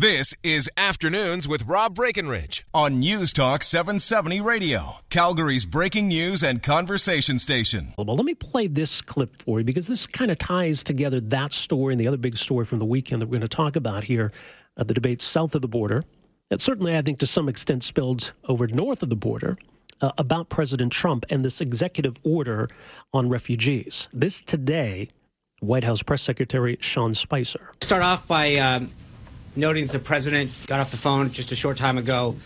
This 0.00 0.32
is 0.44 0.70
Afternoons 0.76 1.48
with 1.48 1.66
Rob 1.66 1.96
Breckenridge 1.96 2.64
on 2.72 3.00
News 3.00 3.32
Talk 3.32 3.64
770 3.64 4.40
Radio, 4.40 4.98
Calgary's 5.10 5.66
breaking 5.66 6.06
news 6.06 6.44
and 6.44 6.62
conversation 6.62 7.40
station. 7.40 7.94
Well, 7.98 8.14
let 8.14 8.24
me 8.24 8.36
play 8.36 8.68
this 8.68 9.02
clip 9.02 9.42
for 9.42 9.58
you 9.58 9.64
because 9.64 9.88
this 9.88 10.06
kind 10.06 10.30
of 10.30 10.38
ties 10.38 10.84
together 10.84 11.18
that 11.22 11.52
story 11.52 11.94
and 11.94 12.00
the 12.00 12.06
other 12.06 12.16
big 12.16 12.36
story 12.36 12.64
from 12.64 12.78
the 12.78 12.84
weekend 12.84 13.20
that 13.20 13.26
we're 13.26 13.40
going 13.40 13.40
to 13.40 13.48
talk 13.48 13.74
about 13.74 14.04
here 14.04 14.30
uh, 14.76 14.84
the 14.84 14.94
debate 14.94 15.20
south 15.20 15.56
of 15.56 15.62
the 15.62 15.68
border. 15.68 16.04
It 16.48 16.60
certainly, 16.60 16.96
I 16.96 17.02
think, 17.02 17.18
to 17.18 17.26
some 17.26 17.48
extent 17.48 17.82
spilled 17.82 18.34
over 18.44 18.68
north 18.68 19.02
of 19.02 19.08
the 19.08 19.16
border. 19.16 19.58
Uh, 20.00 20.12
about 20.16 20.48
President 20.48 20.92
Trump 20.92 21.26
and 21.28 21.44
this 21.44 21.60
executive 21.60 22.18
order 22.22 22.68
on 23.12 23.28
refugees. 23.28 24.08
This 24.12 24.42
today, 24.42 25.08
White 25.58 25.82
House 25.82 26.04
Press 26.04 26.22
Secretary 26.22 26.78
Sean 26.80 27.14
Spicer. 27.14 27.72
Start 27.80 28.04
off 28.04 28.24
by 28.28 28.54
um, 28.58 28.92
noting 29.58 29.84
that 29.84 29.92
the 29.92 29.98
president 29.98 30.52
got 30.68 30.78
off 30.78 30.92
the 30.92 30.96
phone 30.96 31.32
just 31.32 31.50
a 31.50 31.56
short 31.56 31.76
time 31.76 31.98
ago 31.98 32.36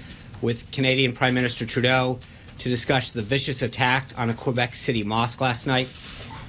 with 0.40 0.68
Canadian 0.72 1.12
Prime 1.12 1.34
Minister 1.34 1.66
Trudeau 1.66 2.18
to 2.58 2.68
discuss 2.70 3.12
the 3.12 3.20
vicious 3.20 3.60
attack 3.60 4.08
on 4.16 4.30
a 4.30 4.34
Quebec 4.34 4.74
City 4.74 5.04
mosque 5.04 5.42
last 5.42 5.66
night. 5.66 5.88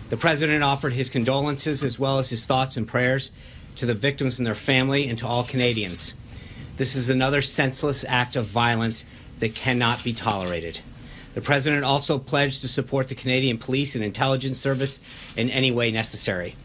The 0.10 0.16
president 0.16 0.64
offered 0.64 0.94
his 0.94 1.10
condolences 1.10 1.84
as 1.84 2.00
well 2.00 2.18
as 2.18 2.30
his 2.30 2.46
thoughts 2.46 2.78
and 2.78 2.88
prayers 2.88 3.32
to 3.76 3.86
the 3.86 3.94
victims 3.94 4.40
and 4.40 4.48
their 4.48 4.56
family 4.56 5.10
and 5.10 5.20
to 5.20 5.28
all 5.28 5.44
Canadians. 5.44 6.14
This 6.78 6.96
is 6.96 7.10
another 7.10 7.42
senseless 7.42 8.06
act 8.08 8.38
of 8.38 8.46
violence 8.46 9.04
that 9.40 9.56
cannot 9.56 10.02
be 10.02 10.14
tolerated. 10.14 10.80
The 11.34 11.42
president 11.42 11.84
also 11.84 12.18
pledged 12.18 12.62
to 12.62 12.70
support 12.70 13.10
the 13.10 13.16
Canadian 13.16 13.58
Police 13.58 13.96
and 13.96 14.04
Intelligence 14.04 14.60
Service 14.60 15.00
in 15.36 15.50
any 15.50 15.72
way 15.72 15.92
necessary. 15.92 16.56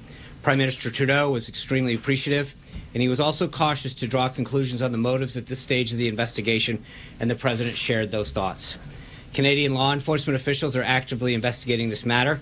Prime 0.43 0.59
Minister 0.59 0.89
Trudeau 0.89 1.33
was 1.33 1.49
extremely 1.49 1.95
appreciative, 1.95 2.55
and 2.99 3.03
he 3.05 3.09
was 3.09 3.21
also 3.21 3.47
cautious 3.47 3.95
to 3.95 4.09
draw 4.09 4.29
conclusions 4.29 4.83
on 4.83 4.91
the 4.91 4.99
motives 4.99 5.37
at 5.37 5.47
this 5.47 5.61
stage 5.61 5.93
of 5.93 5.99
the 5.99 6.09
investigation, 6.09 6.83
and 7.21 7.31
the 7.31 7.37
president 7.37 7.77
shared 7.77 8.11
those 8.11 8.33
thoughts. 8.33 8.77
Canadian 9.33 9.73
law 9.73 9.93
enforcement 9.93 10.35
officials 10.35 10.77
are 10.77 10.83
actively 10.83 11.33
investigating 11.33 11.91
this 11.91 12.05
matter. 12.05 12.41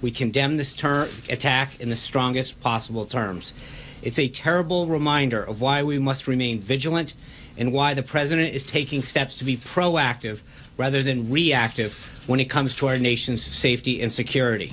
We 0.00 0.10
condemn 0.10 0.56
this 0.56 0.74
ter- 0.74 1.10
attack 1.28 1.78
in 1.78 1.90
the 1.90 1.94
strongest 1.94 2.58
possible 2.62 3.04
terms. 3.04 3.52
It's 4.00 4.18
a 4.18 4.28
terrible 4.28 4.86
reminder 4.86 5.42
of 5.42 5.60
why 5.60 5.82
we 5.82 5.98
must 5.98 6.26
remain 6.26 6.58
vigilant 6.58 7.12
and 7.58 7.70
why 7.70 7.92
the 7.92 8.02
president 8.02 8.54
is 8.54 8.64
taking 8.64 9.02
steps 9.02 9.36
to 9.36 9.44
be 9.44 9.58
proactive 9.58 10.40
rather 10.78 11.02
than 11.02 11.30
reactive 11.30 11.92
when 12.26 12.40
it 12.40 12.48
comes 12.48 12.74
to 12.76 12.86
our 12.86 12.98
nation's 12.98 13.44
safety 13.44 14.00
and 14.00 14.10
security. 14.10 14.72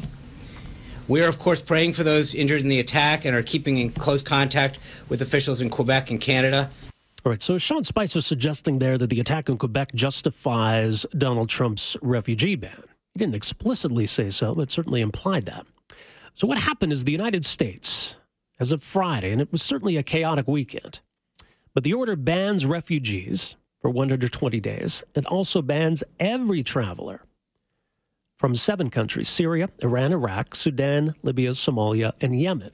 We 1.07 1.23
are, 1.23 1.27
of 1.29 1.37
course, 1.37 1.61
praying 1.61 1.93
for 1.93 2.03
those 2.03 2.33
injured 2.33 2.61
in 2.61 2.67
the 2.67 2.79
attack 2.79 3.25
and 3.25 3.35
are 3.35 3.43
keeping 3.43 3.77
in 3.77 3.91
close 3.91 4.23
contact 4.23 4.79
with 5.07 5.21
officials 5.21 5.61
in 5.61 5.69
Quebec 5.69 6.09
and 6.09 6.19
Canada. 6.19 6.71
All 7.23 7.31
right, 7.31 7.41
so 7.41 7.59
Sean 7.59 7.83
Spicer 7.83 8.21
suggesting 8.21 8.79
there 8.79 8.97
that 8.97 9.11
the 9.11 9.19
attack 9.19 9.47
in 9.47 9.57
Quebec 9.57 9.93
justifies 9.93 11.05
Donald 11.15 11.49
Trump's 11.49 11.95
refugee 12.01 12.55
ban. 12.55 12.83
He 13.13 13.19
didn't 13.19 13.35
explicitly 13.35 14.07
say 14.07 14.31
so, 14.31 14.55
but 14.55 14.71
certainly 14.71 15.01
implied 15.01 15.45
that. 15.45 15.67
So, 16.33 16.47
what 16.47 16.57
happened 16.57 16.91
is 16.91 17.03
the 17.03 17.11
United 17.11 17.45
States, 17.45 18.19
as 18.59 18.71
of 18.71 18.83
Friday, 18.83 19.31
and 19.31 19.39
it 19.39 19.51
was 19.51 19.61
certainly 19.61 19.97
a 19.97 20.03
chaotic 20.03 20.47
weekend, 20.47 21.01
but 21.73 21.83
the 21.83 21.93
order 21.93 22.15
bans 22.15 22.65
refugees 22.65 23.55
for 23.79 23.89
120 23.89 24.59
days 24.59 25.03
and 25.13 25.25
also 25.27 25.61
bans 25.61 26.03
every 26.19 26.63
traveler 26.63 27.21
from 28.37 28.55
seven 28.55 28.89
countries 28.89 29.27
Syria, 29.27 29.69
Iran, 29.79 30.11
Iraq, 30.11 30.55
Sudan, 30.55 31.15
Libya, 31.23 31.51
Somalia, 31.51 32.13
and 32.21 32.39
Yemen. 32.39 32.71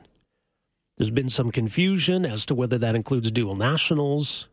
There's 0.97 1.11
been 1.11 1.29
some 1.29 1.51
confusion 1.51 2.25
as 2.25 2.45
to 2.45 2.55
whether 2.55 2.77
that 2.77 2.95
includes 2.95 3.31
dual 3.31 3.55
nationals, 3.55 4.47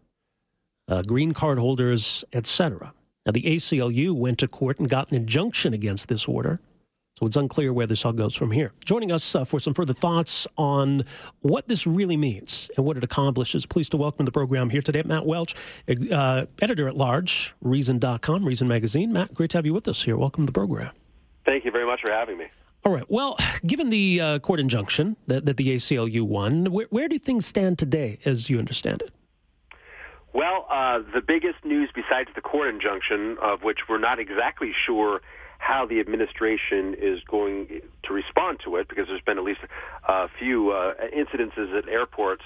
uh, 0.88 1.02
green 1.02 1.32
card 1.32 1.58
holders, 1.58 2.24
etc. 2.32 2.92
Now, 3.26 3.32
the 3.32 3.42
ACLU 3.42 4.12
went 4.14 4.38
to 4.38 4.48
court 4.48 4.78
and 4.78 4.88
got 4.88 5.10
an 5.10 5.16
injunction 5.16 5.74
against 5.74 6.08
this 6.08 6.26
order. 6.26 6.60
So 7.18 7.26
it's 7.26 7.36
unclear 7.36 7.72
where 7.72 7.88
this 7.88 8.04
all 8.04 8.12
goes 8.12 8.36
from 8.36 8.52
here. 8.52 8.70
Joining 8.84 9.10
us 9.10 9.34
uh, 9.34 9.44
for 9.44 9.58
some 9.58 9.74
further 9.74 9.92
thoughts 9.92 10.46
on 10.56 11.02
what 11.40 11.66
this 11.66 11.84
really 11.84 12.16
means 12.16 12.70
and 12.76 12.86
what 12.86 12.96
it 12.96 13.02
accomplishes, 13.02 13.66
pleased 13.66 13.90
to 13.90 13.96
welcome 13.96 14.24
the 14.24 14.30
program 14.30 14.70
here 14.70 14.82
today, 14.82 15.02
Matt 15.04 15.26
Welch, 15.26 15.56
uh, 16.12 16.46
editor 16.62 16.86
at 16.86 16.96
large, 16.96 17.56
Reason.com, 17.60 18.44
Reason 18.44 18.68
Magazine. 18.68 19.12
Matt, 19.12 19.34
great 19.34 19.50
to 19.50 19.58
have 19.58 19.66
you 19.66 19.74
with 19.74 19.88
us 19.88 20.04
here. 20.04 20.16
Welcome 20.16 20.44
to 20.44 20.46
the 20.46 20.52
program. 20.52 20.92
Thank 21.44 21.64
you 21.64 21.72
very 21.72 21.86
much 21.86 22.02
for 22.02 22.12
having 22.12 22.38
me. 22.38 22.46
All 22.84 22.92
right. 22.92 23.10
Well, 23.10 23.36
given 23.66 23.88
the 23.88 24.20
uh, 24.20 24.38
court 24.38 24.60
injunction 24.60 25.16
that, 25.26 25.44
that, 25.44 25.56
the 25.56 25.74
ACLU 25.74 26.22
won, 26.22 26.70
where, 26.70 26.86
where, 26.90 27.08
do 27.08 27.18
things 27.18 27.46
stand 27.46 27.80
today, 27.80 28.20
as 28.24 28.48
you 28.48 28.60
understand 28.60 29.02
it? 29.02 29.12
Well, 30.32 30.68
uh, 30.70 31.00
the 31.12 31.20
biggest 31.20 31.64
news 31.64 31.90
besides 31.92 32.28
the 32.36 32.42
court 32.42 32.68
injunction, 32.68 33.38
of 33.42 33.64
which 33.64 33.88
we're 33.88 33.98
not 33.98 34.20
exactly 34.20 34.72
sure 34.86 35.20
how 35.58 35.86
the 35.86 36.00
administration 36.00 36.94
is 36.94 37.20
going 37.28 37.82
to 38.04 38.12
respond 38.12 38.60
to 38.64 38.76
it, 38.76 38.88
because 38.88 39.06
there's 39.08 39.20
been 39.22 39.38
at 39.38 39.44
least 39.44 39.60
a 40.08 40.28
few 40.38 40.70
uh, 40.70 40.94
incidences 41.14 41.76
at 41.76 41.88
airports 41.88 42.42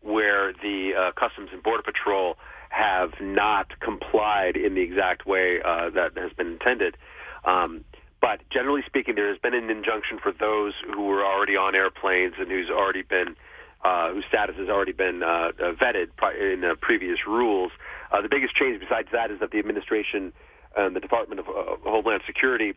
where 0.00 0.52
the 0.52 0.92
uh, 0.96 1.12
Customs 1.12 1.50
and 1.52 1.62
Border 1.62 1.82
Patrol 1.82 2.36
have 2.70 3.12
not 3.20 3.78
complied 3.80 4.56
in 4.56 4.74
the 4.74 4.80
exact 4.80 5.26
way 5.26 5.60
uh, 5.62 5.90
that 5.90 6.16
has 6.16 6.32
been 6.32 6.48
intended. 6.48 6.96
Um, 7.44 7.84
but 8.20 8.40
generally 8.50 8.82
speaking, 8.86 9.16
there 9.16 9.28
has 9.28 9.38
been 9.38 9.54
an 9.54 9.68
injunction 9.68 10.18
for 10.22 10.32
those 10.32 10.72
who 10.94 11.02
were 11.06 11.24
already 11.24 11.56
on 11.56 11.74
airplanes 11.74 12.34
and 12.38 12.48
who's 12.48 12.70
already 12.70 13.02
been 13.02 13.36
uh, 13.84 14.12
whose 14.12 14.24
status 14.28 14.54
has 14.56 14.68
already 14.68 14.92
been 14.92 15.24
uh, 15.24 15.50
vetted 15.58 16.06
in 16.40 16.62
uh, 16.64 16.74
previous 16.80 17.26
rules. 17.26 17.72
Uh, 18.12 18.22
the 18.22 18.28
biggest 18.28 18.54
change 18.54 18.78
besides 18.78 19.08
that 19.10 19.32
is 19.32 19.40
that 19.40 19.50
the 19.50 19.58
administration 19.58 20.32
and 20.76 20.96
the 20.96 21.00
Department 21.00 21.40
of 21.40 21.48
uh, 21.48 21.76
Homeland 21.84 22.22
Security 22.26 22.74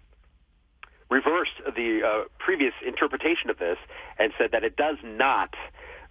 reversed 1.10 1.54
the 1.76 2.02
uh, 2.04 2.24
previous 2.40 2.74
interpretation 2.86 3.50
of 3.50 3.60
this 3.60 3.78
and 4.18 4.34
said 4.38 4.52
that 4.52 4.64
it 4.64 4.76
does 4.76 4.98
not 5.04 5.54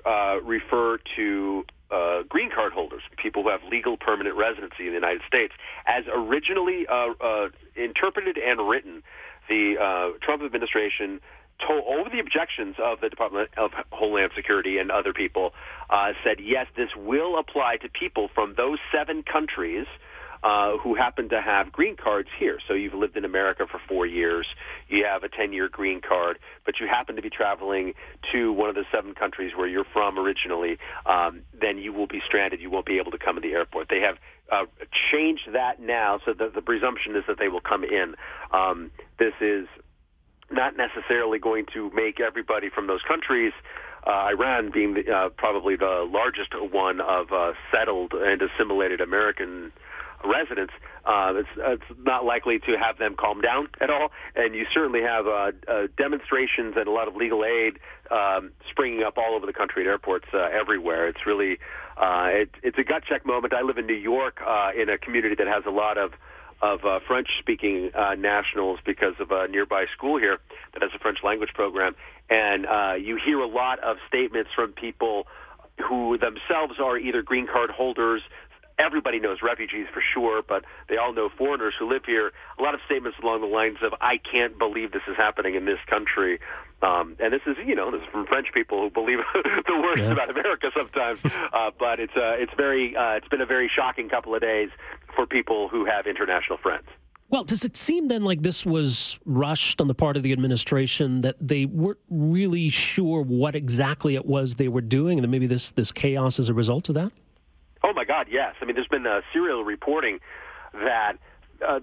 uh, 0.07 0.39
refer 0.43 0.99
to 1.17 1.65
uh, 1.91 2.23
green 2.29 2.51
card 2.51 2.73
holders, 2.73 3.03
people 3.17 3.43
who 3.43 3.49
have 3.49 3.61
legal 3.71 3.97
permanent 3.97 4.37
residency 4.37 4.81
in 4.81 4.89
the 4.89 4.95
United 4.95 5.23
States, 5.27 5.53
as 5.87 6.05
originally 6.13 6.87
uh, 6.87 7.13
uh, 7.21 7.49
interpreted 7.77 8.39
and 8.39 8.69
written. 8.69 9.03
The 9.49 9.77
uh, 9.79 10.19
Trump 10.23 10.43
administration 10.43 11.21
told 11.67 11.85
over 11.87 12.11
the 12.11 12.19
objections 12.19 12.77
of 12.83 13.01
the 13.01 13.09
Department 13.09 13.51
of 13.57 13.73
Homeland 13.93 14.33
Security 14.35 14.79
and 14.79 14.91
other 14.91 15.13
people, 15.13 15.53
said 16.25 16.41
yes, 16.41 16.67
this 16.77 16.91
will 16.97 17.39
apply 17.39 17.77
to 17.77 17.89
people 17.89 18.29
from 18.35 18.55
those 18.57 18.79
seven 18.91 19.23
countries 19.23 19.87
uh, 20.45 20.77
who 20.77 20.95
happen 20.95 21.31
to 21.31 21.41
have 21.41 21.73
green 21.73 21.97
cards 21.97 22.29
here. 22.39 22.59
So 22.69 22.75
you've 22.75 22.93
lived 22.93 23.17
in 23.17 23.25
America 23.25 23.67
for 23.69 23.81
four 23.89 24.05
years, 24.05 24.47
you 24.89 25.05
have 25.05 25.25
a 25.25 25.29
10-year 25.29 25.71
green 25.71 26.03
card, 26.03 26.39
but 26.67 26.79
you 26.79 26.87
happen 26.87 27.17
to 27.17 27.23
be 27.23 27.31
traveling 27.31 27.95
to 28.31 28.53
one 28.53 28.69
of 28.69 28.75
the 28.75 28.85
seven 28.93 29.15
countries 29.15 29.53
where 29.57 29.67
you're 29.67 29.87
from 29.91 30.19
originally, 30.19 30.77
um, 31.07 31.41
then 31.59 31.79
you 31.79 31.95
will 31.95 32.07
be 32.07 32.21
stranded. 32.27 32.61
You 32.61 32.69
won't 32.69 32.85
be 32.85 32.99
able 32.99 33.11
to 33.13 33.19
come 33.19 33.37
to 33.37 33.41
the 33.41 33.55
airport. 33.55 33.89
They 33.89 34.01
have 34.01 34.19
uh, 34.53 34.67
changed 35.11 35.49
that 35.53 35.81
now 35.81 36.21
so 36.27 36.35
that 36.35 36.55
the 36.55 36.63
presumption 36.63 37.17
is 37.17 37.25
that 37.27 37.39
they 37.39 37.49
will 37.49 37.63
come 37.63 37.83
in. 37.83 38.15
Um, 38.53 38.91
this 39.19 39.33
is 39.41 39.67
not 40.51 40.77
necessarily 40.77 41.39
going 41.39 41.65
to 41.73 41.91
make 41.95 42.21
everybody 42.21 42.69
from 42.69 42.87
those 42.87 43.01
countries 43.01 43.55
uh, 44.07 44.29
Iran 44.31 44.71
being 44.71 44.95
the, 44.95 45.11
uh, 45.11 45.29
probably 45.31 45.77
the 45.77 46.07
largest 46.11 46.53
one 46.73 47.01
of 47.01 47.33
uh, 47.33 47.53
settled 47.73 48.13
and 48.13 48.43
assimilated 48.43 49.01
American 49.01 49.73
residents, 50.25 50.73
uh, 51.05 51.33
it's, 51.37 51.49
it's 51.57 51.99
not 52.05 52.25
likely 52.25 52.59
to 52.61 52.77
have 52.79 52.99
them 52.99 53.15
calm 53.15 53.41
down 53.41 53.69
at 53.81 53.91
all. 53.91 54.11
And 54.35 54.55
you 54.55 54.67
certainly 54.73 55.03
have 55.03 55.27
uh, 55.27 55.53
uh, 55.69 55.87
demonstrations 55.97 56.75
and 56.77 56.89
a 56.89 56.91
lot 56.91 57.09
of 57.09 57.17
legal 57.17 57.45
aid 57.45 57.79
um, 58.11 58.53
springing 58.71 59.03
up 59.03 59.19
all 59.19 59.35
over 59.35 59.47
the 59.47 59.53
country 59.53 59.83
at 59.85 59.89
airports 59.89 60.27
uh, 60.33 60.39
everywhere. 60.39 61.09
It's 61.09 61.27
really 61.27 61.59
uh, 61.97 62.29
it, 62.33 62.51
it's 62.63 62.79
a 62.79 62.85
gut 62.85 63.05
check 63.09 63.25
moment. 63.25 63.55
I 63.55 63.63
live 63.63 63.79
in 63.79 63.87
New 63.87 63.95
York 63.95 64.41
uh, 64.47 64.71
in 64.77 64.89
a 64.89 64.99
community 64.99 65.35
that 65.37 65.47
has 65.47 65.65
a 65.67 65.71
lot 65.71 65.99
of 65.99 66.13
of 66.63 66.85
uh, 66.85 66.99
French-speaking 67.07 67.91
uh, 67.95 68.15
nationals 68.15 68.79
because 68.87 69.15
of 69.19 69.31
a 69.31 69.49
nearby 69.49 69.85
school 69.95 70.19
here 70.19 70.39
that 70.73 70.83
has 70.83 70.91
a 70.95 70.99
French 70.99 71.19
language 71.23 71.51
program, 71.53 71.95
and 72.31 72.65
uh, 72.65 72.95
you 72.99 73.19
hear 73.23 73.39
a 73.41 73.47
lot 73.47 73.79
of 73.81 73.99
statements 74.09 74.51
from 74.55 74.73
people 74.73 75.27
who 75.87 76.17
themselves 76.17 76.79
are 76.81 76.97
either 76.97 77.23
green 77.23 77.47
card 77.47 77.71
holders, 77.71 78.23
everybody 78.79 79.21
knows 79.21 79.39
refugees 79.43 79.87
for 79.93 80.03
sure, 80.13 80.43
but 80.43 80.65
they 80.89 80.97
all 80.97 81.13
know 81.13 81.29
foreigners 81.29 81.75
who 81.79 81.89
live 81.89 82.05
here. 82.05 82.33
A 82.59 82.63
lot 82.63 82.75
of 82.75 82.81
statements 82.87 83.19
along 83.23 83.41
the 83.41 83.47
lines 83.47 83.79
of, 83.83 83.95
I 84.01 84.17
can't 84.17 84.59
believe 84.59 84.93
this 84.93 85.03
is 85.09 85.17
happening 85.17 85.55
in 85.55 85.65
this 85.65 85.79
country. 85.87 86.41
Um, 86.83 87.17
and 87.21 87.33
this 87.33 87.43
is, 87.47 87.57
you 87.65 87.75
know, 87.75 87.91
this 87.91 88.03
is 88.03 88.09
from 88.09 88.27
French 88.27 88.53
people 88.53 88.81
who 88.81 88.91
believe 88.91 89.19
the 89.35 89.81
worst 89.83 90.03
yeah. 90.03 90.13
about 90.13 90.31
America 90.31 90.71
sometimes. 90.77 91.25
uh, 91.53 91.71
but 91.79 92.01
it's, 92.01 92.17
uh, 92.17 92.37
it's 92.39 92.53
very, 92.57 92.97
uh, 92.97 93.13
it's 93.13 93.29
been 93.29 93.41
a 93.41 93.47
very 93.47 93.69
shocking 93.69 94.09
couple 94.09 94.35
of 94.35 94.41
days 94.41 94.71
for 95.15 95.27
people 95.27 95.69
who 95.69 95.85
have 95.85 96.07
international 96.07 96.59
friends. 96.59 96.87
Well, 97.31 97.43
does 97.43 97.65
it 97.65 97.77
seem 97.77 98.09
then 98.09 98.23
like 98.23 98.43
this 98.43 98.67
was 98.67 99.19
rushed 99.25 99.81
on 99.81 99.89
the 99.89 99.95
part 99.95 100.17
of 100.17 100.23
the 100.23 100.33
administration 100.33 101.21
that 101.21 101.37
they 101.41 101.65
weren't 101.65 101.99
really 102.11 102.69
sure 102.69 103.23
what 103.23 103.55
exactly 103.55 104.15
it 104.15 104.27
was 104.27 104.55
they 104.55 104.69
were 104.69 104.83
doing, 104.83 105.19
and 105.19 105.25
that 105.25 105.29
maybe 105.29 105.47
this 105.47 105.73
this 105.73 105.91
chaos 105.91 106.39
is 106.39 106.49
a 106.49 106.55
result 106.55 106.91
of 106.91 106.95
that? 106.95 107.13
Oh 107.85 107.93
my 107.93 108.05
God, 108.05 108.29
yes. 108.31 108.55
I 108.63 108.65
mean, 108.65 108.75
there's 108.75 108.89
been 108.89 109.07
uh, 109.07 109.21
serial 109.31 109.63
reporting 109.63 110.21
that 110.73 111.19
uh, 111.65 111.81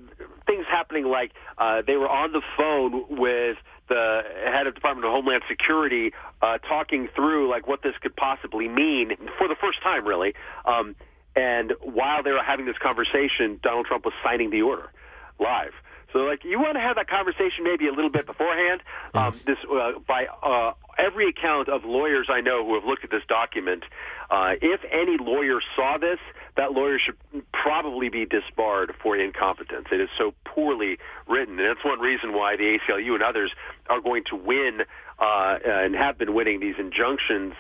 things 0.48 0.66
happening 0.68 1.06
like 1.06 1.32
uh, 1.60 1.84
they 1.86 1.96
were 1.96 2.10
on 2.10 2.32
the 2.32 2.42
phone 2.58 3.06
with 3.08 3.58
the 3.88 4.24
head 4.46 4.66
of 4.66 4.74
Department 4.74 5.06
of 5.06 5.12
Homeland 5.12 5.44
Security 5.48 6.12
uh, 6.42 6.58
talking 6.58 7.08
through 7.16 7.50
like 7.52 7.68
what 7.68 7.84
this 7.84 7.94
could 8.02 8.16
possibly 8.16 8.68
mean 8.68 9.16
for 9.38 9.48
the 9.48 9.56
first 9.56 9.84
time, 9.84 10.08
really. 10.08 10.34
Um, 10.66 10.96
and 11.36 11.74
while 11.82 12.24
they 12.24 12.32
were 12.32 12.44
having 12.44 12.66
this 12.66 12.80
conversation, 12.80 13.60
Donald 13.62 13.86
Trump 13.86 14.04
was 14.04 14.14
signing 14.24 14.50
the 14.50 14.64
order 14.64 14.92
live. 15.40 15.74
So, 16.14 16.20
like, 16.20 16.44
you 16.44 16.60
want 16.60 16.74
to 16.74 16.82
have 16.82 16.98
that 16.98 17.08
conversation 17.08 17.64
maybe 17.64 17.88
a 17.88 17.94
little 17.94 18.10
bit 18.10 18.26
beforehand. 18.26 18.82
Um, 19.14 19.34
this, 19.46 19.58
uh, 19.72 19.94
by 20.06 20.28
uh, 20.44 20.74
every 20.98 21.30
account 21.30 21.70
of 21.70 21.86
lawyers 21.86 22.28
I 22.30 22.42
know 22.42 22.66
who 22.66 22.76
have 22.76 22.84
looked 22.84 23.04
at 23.06 23.12
this 23.12 23.24
document, 23.28 23.84
uh, 24.32 24.54
if 24.62 24.80
any 24.90 25.18
lawyer 25.18 25.60
saw 25.76 25.98
this, 25.98 26.20
that 26.56 26.72
lawyer 26.72 26.98
should 26.98 27.18
probably 27.52 28.08
be 28.08 28.26
disbarred 28.26 28.94
for 29.04 29.18
incompetence. 29.18 29.88
It 29.92 30.00
is 30.00 30.10
so 30.18 30.34
poorly 30.46 30.98
written, 31.28 31.60
and 31.60 31.68
that's 31.68 31.84
one 31.84 32.00
reason 32.00 32.34
why 32.34 32.56
the 32.56 32.80
ACLU 32.80 33.14
and 33.14 33.22
others 33.22 33.52
are 33.90 34.00
going 34.00 34.24
to 34.30 34.38
win 34.38 34.84
uh, 35.20 35.58
and 35.66 35.94
have 35.96 36.18
been 36.18 36.34
winning 36.34 36.62
these 36.62 36.76
injunctions 36.80 37.54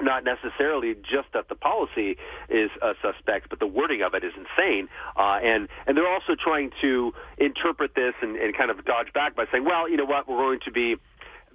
not 0.00 0.24
necessarily 0.24 0.94
just 0.94 1.28
that 1.32 1.48
the 1.48 1.54
policy 1.54 2.18
is 2.50 2.70
uh, 2.82 2.92
suspect, 3.00 3.48
but 3.48 3.58
the 3.60 3.66
wording 3.66 4.02
of 4.02 4.12
it 4.14 4.24
is 4.24 4.32
insane. 4.36 4.88
Uh, 5.16 5.38
and 5.42 5.68
and 5.86 5.96
they're 5.96 6.12
also 6.12 6.34
trying 6.34 6.70
to 6.82 7.14
interpret 7.38 7.94
this 7.94 8.12
and, 8.20 8.36
and 8.36 8.54
kind 8.54 8.70
of 8.70 8.84
dodge 8.84 9.12
back 9.14 9.34
by 9.34 9.46
saying, 9.50 9.64
well, 9.64 9.88
you 9.88 9.96
know 9.96 10.04
what, 10.04 10.28
we're 10.28 10.36
going 10.36 10.60
to 10.60 10.70
be 10.70 10.96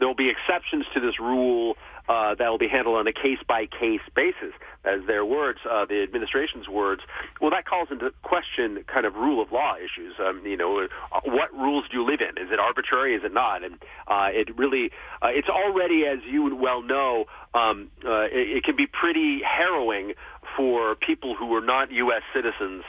there 0.01 0.07
will 0.07 0.15
be 0.15 0.29
exceptions 0.29 0.87
to 0.95 0.99
this 0.99 1.19
rule 1.19 1.77
uh, 2.09 2.33
that 2.33 2.49
will 2.49 2.57
be 2.57 2.67
handled 2.67 2.97
on 2.97 3.05
a 3.05 3.13
case-by-case 3.13 4.01
basis, 4.15 4.51
as 4.83 5.01
their 5.05 5.23
words, 5.23 5.59
uh, 5.69 5.85
the 5.85 6.01
administration's 6.01 6.67
words. 6.67 7.03
Well, 7.39 7.51
that 7.51 7.65
calls 7.65 7.89
into 7.91 8.11
question 8.23 8.83
kind 8.87 9.05
of 9.05 9.13
rule 9.13 9.43
of 9.43 9.51
law 9.51 9.75
issues. 9.75 10.15
Um, 10.19 10.41
you 10.43 10.57
know, 10.57 10.79
uh, 10.79 11.19
what 11.23 11.53
rules 11.53 11.85
do 11.89 11.97
you 11.97 12.03
live 12.03 12.19
in? 12.19 12.43
Is 12.43 12.51
it 12.51 12.59
arbitrary? 12.59 13.13
Is 13.13 13.23
it 13.23 13.31
not? 13.31 13.63
And 13.63 13.75
uh, 14.07 14.29
it 14.31 14.57
really, 14.57 14.89
uh, 15.21 15.27
it's 15.27 15.49
already, 15.49 16.07
as 16.07 16.17
you 16.27 16.55
well 16.55 16.81
know, 16.81 17.25
um, 17.53 17.91
uh, 18.03 18.21
it, 18.23 18.57
it 18.57 18.63
can 18.63 18.75
be 18.75 18.87
pretty 18.87 19.43
harrowing 19.43 20.13
for 20.57 20.95
people 20.95 21.35
who 21.35 21.53
are 21.53 21.61
not 21.61 21.91
U.S. 21.91 22.23
citizens 22.33 22.83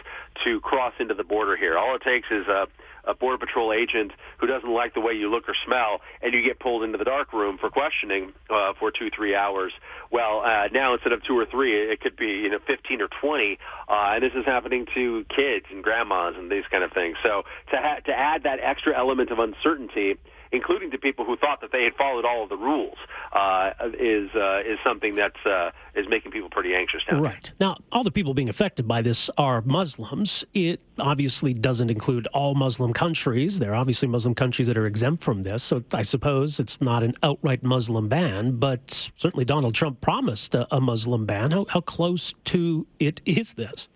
to 0.45 0.61
cross 0.61 0.95
into 0.99 1.13
the 1.13 1.25
border 1.25 1.57
here. 1.57 1.77
All 1.77 1.95
it 1.95 2.03
takes 2.03 2.29
is 2.31 2.49
a 2.49 2.67
a 3.05 3.15
border 3.15 3.39
patrol 3.39 3.73
agent 3.73 4.13
who 4.39 4.47
doesn't 4.47 4.73
like 4.73 4.95
the 4.95 5.01
way 5.01 5.13
you 5.13 5.31
look 5.31 5.49
or 5.49 5.55
smell, 5.65 6.01
and 6.23 6.33
you 6.33 6.43
get 6.43 6.59
pulled 6.59 6.83
into 6.83 6.99
the 6.99 7.05
dark 7.05 7.33
room 7.33 7.59
for 7.59 7.71
questioning 7.71 8.33
uh, 8.51 8.73
for 8.79 8.91
two, 8.91 9.11
three 9.11 9.35
hours. 9.35 9.73
Well, 10.11 10.43
uh, 10.45 10.69
now 10.73 10.95
instead 10.95 11.13
of 11.13 11.23
two 11.23 11.39
or 11.39 11.47
three, 11.47 11.75
it 11.75 12.01
could 12.01 12.17
be 12.17 12.29
you 12.29 12.51
know 12.51 12.59
15 12.67 13.01
or 13.01 13.09
20, 13.09 13.59
uh, 13.89 13.93
and 14.15 14.23
this 14.23 14.33
is 14.35 14.45
happening 14.45 14.87
to 14.95 15.25
kids 15.35 15.67
and 15.71 15.83
grandmas 15.83 16.35
and 16.37 16.51
these 16.51 16.65
kind 16.71 16.85
of 16.85 16.93
things. 16.93 17.17
So 17.23 17.45
to 17.71 17.77
ha- 17.77 18.01
to 18.05 18.13
add 18.13 18.45
that 18.45 18.61
extra 18.61 18.97
element 18.97 19.31
of 19.31 19.39
uncertainty 19.39 20.17
including 20.53 20.91
to 20.91 20.99
people 20.99 21.25
who 21.25 21.37
thought 21.37 21.61
that 21.63 21.73
they 21.73 21.85
had 21.85 21.95
followed 21.95 22.25
all 22.25 22.43
of 22.43 22.49
the 22.49 22.57
rules, 22.57 22.99
uh, 23.33 23.73
is 23.99 24.31
uh, 24.35 24.63
is 24.65 24.79
something 24.85 25.15
that 25.15 25.35
uh, 25.47 25.71
is 25.95 26.07
making 26.09 26.31
people 26.31 26.51
pretty 26.51 26.75
anxious 26.75 27.03
now. 27.11 27.21
Right 27.21 27.53
now, 27.59 27.77
all 27.91 28.05
the 28.05 28.11
people 28.11 28.35
being 28.35 28.49
affected 28.49 28.87
by 28.87 29.03
this 29.03 29.31
are 29.39 29.63
Muslims. 29.63 30.45
It 30.55 30.83
obviously 30.99 31.55
doesn't 31.55 31.91
include 31.91 32.27
all 32.29 32.55
Muslim 32.55 32.93
countries. 32.93 33.59
There 33.59 33.73
are 33.73 33.77
obviously 33.77 34.09
Muslim 34.09 34.35
countries 34.35 34.69
that 34.69 34.77
are 34.77 34.87
exempt 34.87 35.23
from 35.23 35.43
this. 35.43 35.63
So 35.63 35.83
I 35.93 36.03
suppose 36.03 36.61
it's 36.61 36.81
not 36.81 37.03
an 37.03 37.15
outright 37.23 37.63
Muslim 37.63 38.09
ban, 38.09 38.57
but 38.57 39.11
certainly 39.17 39.45
Donald 39.45 39.75
Trump 39.75 40.01
promised 40.01 40.55
a, 40.55 40.67
a 40.75 40.81
Muslim 40.81 41.27
ban. 41.27 41.51
How, 41.51 41.67
how 41.69 41.81
close 41.81 42.35
to 42.45 42.87
it 43.01 43.21
is 43.25 43.55
this? 43.55 43.89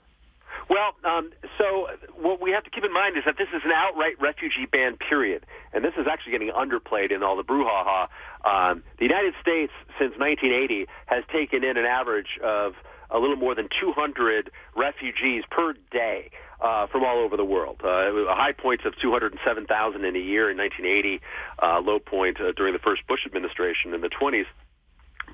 Well, 0.68 0.94
um, 1.04 1.32
so 1.58 1.88
what 2.16 2.40
we 2.40 2.50
have 2.50 2.64
to 2.64 2.70
keep 2.70 2.84
in 2.84 2.92
mind 2.92 3.16
is 3.16 3.24
that 3.24 3.38
this 3.38 3.48
is 3.54 3.62
an 3.64 3.70
outright 3.72 4.20
refugee 4.20 4.66
ban, 4.66 4.96
period. 4.96 5.46
And 5.72 5.84
this 5.84 5.94
is 5.96 6.06
actually 6.10 6.32
getting 6.32 6.50
underplayed 6.50 7.12
in 7.12 7.22
all 7.22 7.36
the 7.36 7.44
brouhaha. 7.44 8.08
Um, 8.44 8.82
the 8.98 9.04
United 9.04 9.34
States, 9.40 9.72
since 9.98 10.18
1980, 10.18 10.86
has 11.06 11.22
taken 11.32 11.62
in 11.62 11.76
an 11.76 11.84
average 11.84 12.38
of 12.42 12.74
a 13.10 13.18
little 13.18 13.36
more 13.36 13.54
than 13.54 13.68
200 13.80 14.50
refugees 14.74 15.44
per 15.50 15.74
day 15.92 16.30
uh, 16.60 16.86
from 16.88 17.04
all 17.04 17.18
over 17.18 17.36
the 17.36 17.44
world. 17.44 17.80
Uh, 17.84 18.10
high 18.34 18.52
points 18.52 18.84
of 18.84 18.96
207,000 18.98 20.04
in 20.04 20.16
a 20.16 20.18
year 20.18 20.50
in 20.50 20.56
1980, 20.56 21.20
uh, 21.62 21.80
low 21.80 21.98
point 22.00 22.40
uh, 22.40 22.52
during 22.52 22.72
the 22.72 22.78
first 22.80 23.06
Bush 23.06 23.24
administration 23.24 23.94
in 23.94 24.00
the 24.00 24.08
20s 24.08 24.46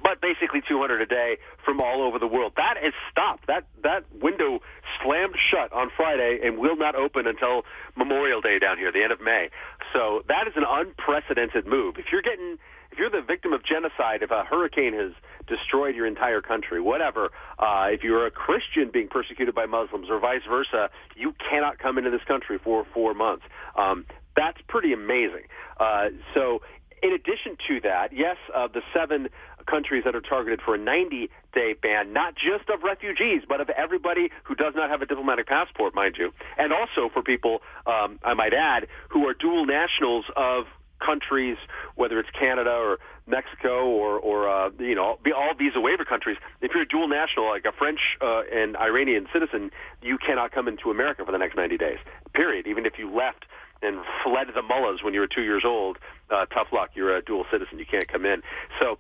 but 0.03 0.21
basically 0.21 0.61
200 0.67 1.01
a 1.01 1.07
day 1.07 1.39
from 1.65 1.81
all 1.81 2.03
over 2.03 2.19
the 2.19 2.27
world. 2.27 2.53
That 2.57 2.77
is 2.83 2.93
stopped. 3.11 3.47
That 3.47 3.65
that 3.83 4.05
window 4.13 4.61
slammed 5.03 5.37
shut 5.51 5.73
on 5.73 5.91
Friday 5.97 6.41
and 6.43 6.59
will 6.59 6.77
not 6.77 6.95
open 6.95 7.27
until 7.27 7.63
Memorial 7.97 8.41
Day 8.41 8.59
down 8.59 8.79
here, 8.79 8.93
the 8.93 9.03
end 9.03 9.13
of 9.13 9.21
May. 9.21 9.51
So 9.93 10.23
that 10.29 10.49
is 10.49 10.55
an 10.57 10.65
unprecedented 10.69 11.67
move. 11.67 11.97
If 11.99 12.07
you're 12.11 12.23
getting 12.23 12.59
if 12.91 12.99
you're 12.99 13.11
the 13.11 13.23
victim 13.23 13.55
of 13.55 13.65
genocide, 13.65 14.23
if 14.23 14.31
a 14.31 14.45
hurricane 14.45 14.93
has 14.93 15.13
destroyed 15.47 15.97
your 15.97 16.07
entire 16.07 16.43
country, 16.43 16.79
whatever, 16.79 17.31
uh, 17.59 17.87
if 17.91 18.03
you're 18.03 18.27
a 18.27 18.31
Christian 18.31 18.91
being 18.93 19.09
persecuted 19.09 19.55
by 19.55 19.65
Muslims 19.65 20.09
or 20.11 20.19
vice 20.19 20.43
versa, 20.47 20.91
you 21.17 21.35
cannot 21.49 21.79
come 21.79 21.97
into 21.97 22.11
this 22.11 22.23
country 22.29 22.59
for 22.63 22.85
four 22.93 23.15
months. 23.15 23.45
Um, 23.77 24.05
that's 24.37 24.59
pretty 24.69 24.93
amazing. 24.93 25.45
Uh, 25.81 26.09
so 26.35 26.61
in 27.03 27.13
addition 27.13 27.57
to 27.69 27.81
that, 27.81 28.13
yes, 28.13 28.37
uh, 28.55 28.69
the 28.69 28.83
seven 28.95 29.29
countries 29.67 30.05
that 30.05 30.15
are 30.15 30.21
targeted 30.21 30.61
for 30.63 30.75
a 30.75 30.79
90-day 30.79 31.75
ban, 31.81 32.13
not 32.13 32.35
just 32.35 32.69
of 32.69 32.83
refugees, 32.83 33.43
but 33.49 33.61
of 33.61 33.71
everybody 33.71 34.31
who 34.45 34.55
does 34.55 34.75
not 34.75 34.91
have 34.91 35.03
a 35.03 35.07
diplomatic 35.07 35.47
passport, 35.47 35.95
mind 35.95 36.17
you, 36.19 36.33
and 36.59 36.73
also 36.73 37.09
for 37.13 37.23
people, 37.23 37.63
um, 37.87 38.19
I 38.23 38.35
might 38.35 38.55
add, 38.55 38.87
who 39.09 39.27
are 39.29 39.35
dual 39.35 39.67
nationals 39.67 40.27
of 40.37 40.67
countries, 41.05 41.57
whether 41.97 42.19
it's 42.19 42.31
Canada 42.31 42.71
or 42.71 42.99
Mexico 43.27 43.87
or, 43.87 44.19
or 44.19 44.49
uh, 44.49 44.71
you 44.79 44.95
know, 44.95 45.19
all 45.35 45.55
visa 45.55 45.81
waiver 45.81 46.05
countries. 46.05 46.37
If 46.61 46.73
you're 46.75 46.83
a 46.83 46.89
dual 46.89 47.09
national, 47.09 47.49
like 47.49 47.65
a 47.65 47.73
French 47.73 48.01
uh, 48.21 48.43
and 48.53 48.77
Iranian 48.77 49.27
citizen, 49.33 49.71
you 50.01 50.19
cannot 50.19 50.53
come 50.53 50.69
into 50.69 50.91
America 50.91 51.25
for 51.25 51.33
the 51.33 51.39
next 51.39 51.57
90 51.57 51.77
days. 51.77 51.99
Period. 52.35 52.67
Even 52.67 52.87
if 52.87 52.99
you 52.99 53.11
left 53.11 53.45
and 53.83 54.01
fled 54.23 54.49
the 54.55 54.63
mullahs 54.63 55.03
when 55.03 55.15
you 55.15 55.21
were 55.21 55.27
two 55.27 55.43
years 55.43 55.65
old, 55.65 55.99
uh, 56.31 56.47
tough 56.47 56.69
luck. 56.73 56.91
You're 56.95 57.17
a 57.17 57.23
dual 57.23 57.45
citizen. 57.51 57.79
You 57.79 57.87
can't 57.87 58.09
come 58.09 58.25
in. 58.25 58.43
So 58.81 58.99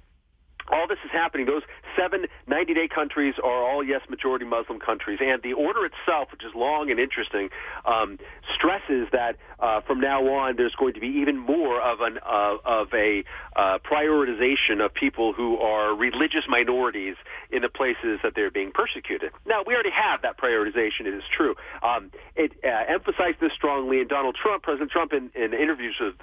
all 0.70 0.86
this 0.86 0.98
is 1.04 1.10
happening. 1.10 1.46
Those 1.46 1.62
seven 1.96 2.26
90-day 2.48 2.88
countries 2.88 3.34
are 3.42 3.64
all, 3.64 3.82
yes, 3.82 4.02
majority 4.08 4.44
Muslim 4.44 4.78
countries. 4.78 5.18
And 5.20 5.42
the 5.42 5.52
order 5.52 5.84
itself, 5.84 6.28
which 6.32 6.44
is 6.44 6.52
long 6.54 6.90
and 6.90 6.98
interesting, 7.00 7.50
um, 7.84 8.18
stresses 8.54 9.08
that 9.12 9.36
uh, 9.58 9.80
from 9.80 10.00
now 10.00 10.22
on 10.28 10.56
there's 10.56 10.74
going 10.74 10.94
to 10.94 11.00
be 11.00 11.08
even 11.08 11.36
more 11.38 11.80
of, 11.80 12.00
an, 12.00 12.18
uh, 12.24 12.56
of 12.64 12.88
a 12.94 13.24
uh, 13.56 13.78
prioritization 13.78 14.84
of 14.84 14.92
people 14.94 15.32
who 15.32 15.58
are 15.58 15.94
religious 15.94 16.44
minorities 16.48 17.16
in 17.50 17.62
the 17.62 17.68
places 17.68 18.20
that 18.22 18.34
they're 18.34 18.50
being 18.50 18.72
persecuted. 18.72 19.30
Now, 19.46 19.62
we 19.66 19.74
already 19.74 19.90
have 19.90 20.22
that 20.22 20.38
prioritization. 20.38 21.00
It 21.06 21.14
is 21.14 21.24
true. 21.30 21.54
Um, 21.82 22.10
it 22.36 22.52
uh, 22.64 22.68
emphasized 22.88 23.40
this 23.40 23.52
strongly, 23.52 24.00
and 24.00 24.08
Donald 24.08 24.36
Trump, 24.40 24.62
President 24.62 24.90
Trump, 24.90 25.12
in, 25.12 25.30
in 25.34 25.52
interviews 25.52 25.96
with 26.00 26.14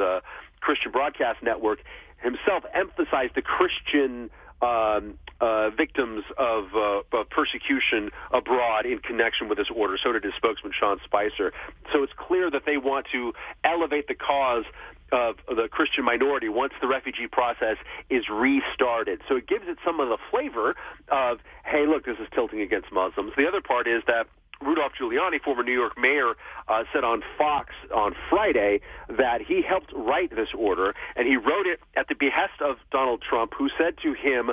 Christian 0.61 0.91
Broadcast 0.91 1.41
Network, 1.41 1.79
himself 2.21 2.63
emphasized 2.73 3.35
the 3.35 3.41
Christian 3.41 4.29
um, 4.61 5.17
uh, 5.39 5.69
victims 5.69 6.23
of, 6.37 6.65
uh, 6.75 7.17
of, 7.17 7.29
persecution 7.29 8.09
abroad 8.31 8.85
in 8.85 8.99
connection 8.99 9.47
with 9.47 9.57
this 9.57 9.69
order. 9.73 9.97
So 10.01 10.11
did 10.11 10.23
his 10.23 10.33
spokesman, 10.35 10.73
Sean 10.77 10.99
Spicer. 11.05 11.53
So 11.93 12.03
it's 12.03 12.11
clear 12.17 12.51
that 12.51 12.63
they 12.65 12.75
want 12.75 13.07
to 13.13 13.31
elevate 13.63 14.09
the 14.09 14.15
cause 14.15 14.65
of 15.11 15.37
the 15.47 15.67
Christian 15.71 16.03
minority 16.03 16.49
once 16.49 16.73
the 16.81 16.87
refugee 16.87 17.27
process 17.27 17.77
is 18.09 18.29
restarted. 18.29 19.21
So 19.27 19.37
it 19.37 19.47
gives 19.47 19.63
it 19.67 19.77
some 19.83 19.99
of 19.99 20.09
the 20.09 20.17
flavor 20.29 20.75
of, 21.07 21.39
hey, 21.63 21.87
look, 21.87 22.05
this 22.05 22.17
is 22.19 22.27
tilting 22.33 22.61
against 22.61 22.91
Muslims. 22.91 23.31
The 23.37 23.47
other 23.47 23.61
part 23.61 23.87
is 23.87 24.03
that 24.07 24.27
Rudolph 24.61 24.93
Giuliani, 24.99 25.41
former 25.41 25.63
New 25.63 25.73
York 25.73 25.97
mayor, 25.97 26.33
uh, 26.67 26.83
said 26.91 27.03
on 27.03 27.23
Fox 27.37 27.73
on 27.93 28.13
Friday 28.29 28.81
that 29.07 29.41
he 29.41 29.61
helped 29.61 29.91
write 29.95 30.35
this 30.35 30.49
order, 30.57 30.93
and 31.15 31.27
he 31.27 31.37
wrote 31.37 31.65
it 31.65 31.79
at 31.95 32.07
the 32.07 32.15
behest 32.15 32.61
of 32.61 32.77
Donald 32.91 33.21
Trump, 33.21 33.53
who 33.57 33.69
said 33.77 33.97
to 34.03 34.13
him 34.13 34.51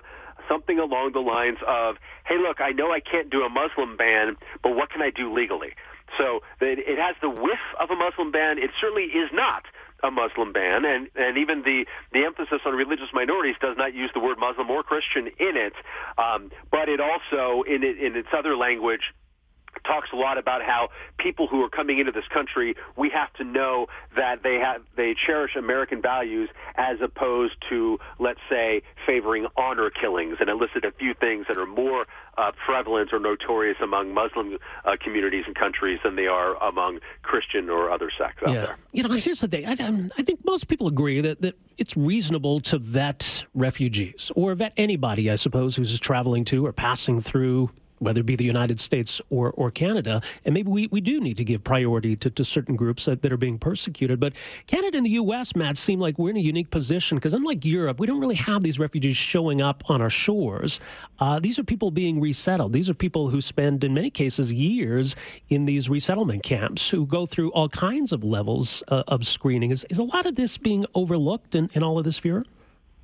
something 0.48 0.78
along 0.78 1.12
the 1.12 1.20
lines 1.20 1.58
of, 1.66 1.96
hey, 2.24 2.38
look, 2.38 2.60
I 2.60 2.70
know 2.70 2.92
I 2.92 3.00
can't 3.00 3.30
do 3.30 3.42
a 3.42 3.48
Muslim 3.48 3.96
ban, 3.96 4.36
but 4.62 4.76
what 4.76 4.90
can 4.90 5.02
I 5.02 5.10
do 5.10 5.32
legally? 5.32 5.74
So 6.18 6.40
it 6.60 6.98
has 6.98 7.16
the 7.20 7.28
whiff 7.28 7.58
of 7.80 7.90
a 7.90 7.96
Muslim 7.96 8.30
ban. 8.30 8.58
It 8.58 8.70
certainly 8.80 9.04
is 9.04 9.30
not 9.32 9.64
a 10.04 10.10
Muslim 10.10 10.52
ban, 10.52 10.84
and, 10.84 11.08
and 11.16 11.38
even 11.38 11.62
the, 11.62 11.86
the 12.12 12.24
emphasis 12.24 12.60
on 12.64 12.74
religious 12.74 13.08
minorities 13.12 13.56
does 13.60 13.76
not 13.76 13.94
use 13.94 14.10
the 14.14 14.20
word 14.20 14.38
Muslim 14.38 14.70
or 14.70 14.82
Christian 14.82 15.26
in 15.26 15.56
it, 15.56 15.72
um, 16.18 16.52
but 16.70 16.88
it 16.88 17.00
also, 17.00 17.62
in, 17.62 17.82
in 17.82 18.14
its 18.14 18.28
other 18.36 18.56
language, 18.56 19.12
talks 19.84 20.10
a 20.12 20.16
lot 20.16 20.38
about 20.38 20.62
how 20.62 20.88
people 21.18 21.46
who 21.46 21.62
are 21.62 21.68
coming 21.68 21.98
into 21.98 22.12
this 22.12 22.26
country, 22.28 22.74
we 22.96 23.10
have 23.10 23.32
to 23.34 23.44
know 23.44 23.86
that 24.14 24.42
they 24.42 24.56
have 24.56 24.82
they 24.96 25.14
cherish 25.14 25.56
American 25.56 26.02
values 26.02 26.48
as 26.76 27.00
opposed 27.00 27.54
to, 27.68 27.98
let's 28.18 28.40
say, 28.48 28.82
favoring 29.04 29.46
honor 29.56 29.90
killings, 29.90 30.36
and 30.40 30.48
it 30.48 30.56
listed 30.56 30.84
a 30.84 30.92
few 30.92 31.14
things 31.14 31.46
that 31.48 31.56
are 31.56 31.66
more 31.66 32.06
uh, 32.38 32.52
prevalent 32.64 33.12
or 33.12 33.18
notorious 33.18 33.78
among 33.82 34.12
Muslim 34.12 34.58
uh, 34.84 34.96
communities 35.00 35.44
and 35.46 35.54
countries 35.54 35.98
than 36.04 36.16
they 36.16 36.26
are 36.26 36.62
among 36.62 36.98
Christian 37.22 37.70
or 37.70 37.90
other 37.90 38.10
sects 38.16 38.42
out 38.42 38.50
yeah. 38.50 38.66
there. 38.66 38.76
You 38.92 39.02
know, 39.02 39.14
here's 39.14 39.40
the 39.40 39.48
thing. 39.48 39.66
I, 39.66 39.72
I 39.72 40.22
think 40.22 40.44
most 40.44 40.68
people 40.68 40.86
agree 40.86 41.20
that, 41.20 41.40
that 41.42 41.54
it's 41.78 41.96
reasonable 41.96 42.60
to 42.60 42.78
vet 42.78 43.46
refugees 43.54 44.30
or 44.34 44.54
vet 44.54 44.74
anybody, 44.76 45.30
I 45.30 45.36
suppose, 45.36 45.76
who's 45.76 45.98
traveling 45.98 46.44
to 46.46 46.66
or 46.66 46.72
passing 46.72 47.20
through 47.20 47.70
whether 47.98 48.20
it 48.20 48.26
be 48.26 48.36
the 48.36 48.44
United 48.44 48.80
States 48.80 49.20
or, 49.30 49.50
or 49.52 49.70
Canada. 49.70 50.20
And 50.44 50.54
maybe 50.54 50.70
we, 50.70 50.88
we 50.88 51.00
do 51.00 51.20
need 51.20 51.36
to 51.38 51.44
give 51.44 51.64
priority 51.64 52.16
to, 52.16 52.30
to 52.30 52.44
certain 52.44 52.76
groups 52.76 53.06
that, 53.06 53.22
that 53.22 53.32
are 53.32 53.36
being 53.36 53.58
persecuted. 53.58 54.20
But 54.20 54.34
Canada 54.66 54.96
and 54.96 55.06
the 55.06 55.10
U.S., 55.10 55.56
Matt, 55.56 55.76
seem 55.76 56.00
like 56.00 56.18
we're 56.18 56.30
in 56.30 56.36
a 56.36 56.40
unique 56.40 56.70
position 56.70 57.16
because 57.16 57.34
unlike 57.34 57.64
Europe, 57.64 58.00
we 58.00 58.06
don't 58.06 58.20
really 58.20 58.36
have 58.36 58.62
these 58.62 58.78
refugees 58.78 59.16
showing 59.16 59.60
up 59.60 59.82
on 59.88 60.02
our 60.02 60.10
shores. 60.10 60.80
Uh, 61.18 61.40
these 61.40 61.58
are 61.58 61.64
people 61.64 61.90
being 61.90 62.20
resettled. 62.20 62.72
These 62.72 62.90
are 62.90 62.94
people 62.94 63.30
who 63.30 63.40
spend, 63.40 63.84
in 63.84 63.94
many 63.94 64.10
cases, 64.10 64.52
years 64.52 65.16
in 65.48 65.64
these 65.64 65.88
resettlement 65.88 66.42
camps 66.42 66.90
who 66.90 67.06
go 67.06 67.26
through 67.26 67.50
all 67.52 67.68
kinds 67.68 68.12
of 68.12 68.24
levels 68.24 68.82
uh, 68.88 69.02
of 69.08 69.26
screening. 69.26 69.70
Is, 69.70 69.86
is 69.90 69.98
a 69.98 70.04
lot 70.04 70.26
of 70.26 70.34
this 70.34 70.58
being 70.58 70.86
overlooked 70.94 71.54
in, 71.54 71.70
in 71.72 71.82
all 71.82 71.98
of 71.98 72.04
this, 72.04 72.18
Vera? 72.18 72.44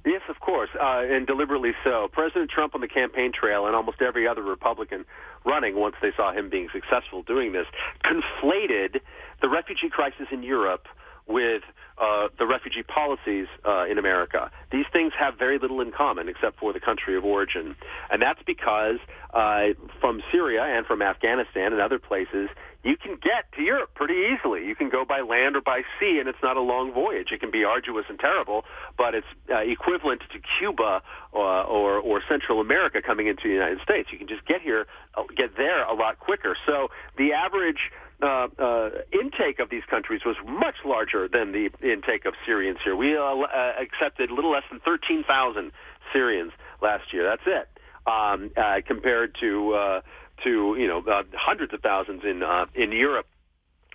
Yes, 0.05 0.23
of 0.29 0.41
course, 0.41 0.71
uh, 0.81 1.05
and 1.09 1.27
deliberately 1.27 1.73
so. 1.85 2.09
President 2.11 2.51
Trump 2.51 2.75
on 2.75 2.81
the 2.81 2.89
campaign 2.89 3.33
trail 3.33 3.67
and 3.67 3.77
almost 3.77 4.03
every 4.03 4.27
other 4.27 4.43
Republican 4.43 5.05
running 5.45 5.77
once 5.77 5.95
they 6.03 6.11
saw 6.17 6.33
him 6.33 6.51
being 6.51 6.69
successful 6.73 7.23
doing 7.23 7.53
this 7.53 7.67
conflated 8.05 9.01
the 9.41 9.49
refugee 9.49 9.89
crisis 9.89 10.27
in 10.33 10.43
Europe 10.43 10.89
with 11.29 11.63
uh, 11.99 12.29
the 12.39 12.47
refugee 12.47 12.83
policies 12.83 13.47
uh, 13.65 13.85
in 13.89 13.99
America. 13.99 14.51
These 14.73 14.87
things 14.93 15.13
have 15.19 15.39
very 15.39 15.59
little 15.59 15.81
in 15.81 15.93
common 15.93 16.29
except 16.29 16.59
for 16.59 16.73
the 16.73 16.81
country 16.81 17.17
of 17.17 17.25
origin. 17.25 17.77
And 18.11 18.21
that's 18.21 18.43
because 18.45 18.99
uh, 19.33 19.69
from 20.01 20.23
Syria 20.33 20.65
and 20.65 20.85
from 20.85 21.01
Afghanistan 21.01 21.73
and 21.73 21.81
other 21.81 22.01
places, 22.01 22.49
you 22.85 22.97
can 22.97 23.17
get 23.17 23.53
to 23.57 23.63
Europe 23.63 23.91
pretty 23.95 24.35
easily. 24.35 24.67
You 24.67 24.75
can 24.75 24.89
go 24.89 25.05
by 25.05 25.21
land 25.21 25.57
or 25.57 25.61
by 25.61 25.83
sea, 25.99 26.19
and 26.19 26.29
it's 26.29 26.43
not 26.43 26.57
a 26.57 26.61
long 26.61 26.93
voyage. 26.93 27.31
It 27.31 27.41
can 27.41 27.51
be 27.51 27.65
arduous 27.65 28.07
and 28.09 28.19
terrible, 28.19 28.65
but 28.99 29.15
it's 29.15 29.27
uh, 29.51 29.59
equivalent 29.59 30.23
to 30.33 30.41
Cuba 30.59 31.03
or, 31.31 31.49
uh, 31.49 31.63
or, 31.65 31.99
or 31.99 32.23
Central 32.29 32.61
America 32.61 33.01
coming 33.01 33.29
into 33.29 33.45
the 33.45 33.55
United 33.55 33.81
States. 33.83 34.11
You 34.11 34.19
can 34.19 34.29
just 34.29 34.45
get 34.47 34.61
here, 34.63 34.87
uh, 35.15 35.23
get 35.37 35.57
there 35.57 35.85
a 35.85 35.95
lot 35.95 36.19
quicker. 36.19 36.57
So 36.67 36.91
the 37.17 37.33
average 37.33 37.91
uh, 38.23 38.49
uh, 38.59 38.91
intake 39.13 39.59
of 39.59 39.71
these 39.71 39.85
countries 39.89 40.23
was 40.25 40.37
much 40.47 40.77
larger 40.85 41.29
than 41.29 41.53
the 41.53 41.71
intake 41.83 42.25
of 42.25 42.35
Syrians 42.47 42.79
here. 42.83 42.97
We 42.97 43.17
uh, 43.17 43.21
uh, 43.21 43.73
accepted 43.81 44.31
a 44.31 44.35
little 44.35 44.53
less 44.53 44.65
than 44.71 44.81
13,000 44.81 45.73
Syrians 46.13 46.53
last 46.81 47.13
year. 47.13 47.25
That's 47.25 47.43
it, 47.47 47.69
um, 48.07 48.51
uh, 48.57 48.81
compared 48.87 49.35
to 49.41 49.73
uh, 49.73 50.01
to 50.45 50.77
you 50.79 50.87
know 50.87 51.01
uh, 51.01 51.23
hundreds 51.35 51.73
of 51.73 51.81
thousands 51.81 52.23
in 52.25 52.43
uh, 52.43 52.67
in 52.75 52.93
Europe. 52.93 53.27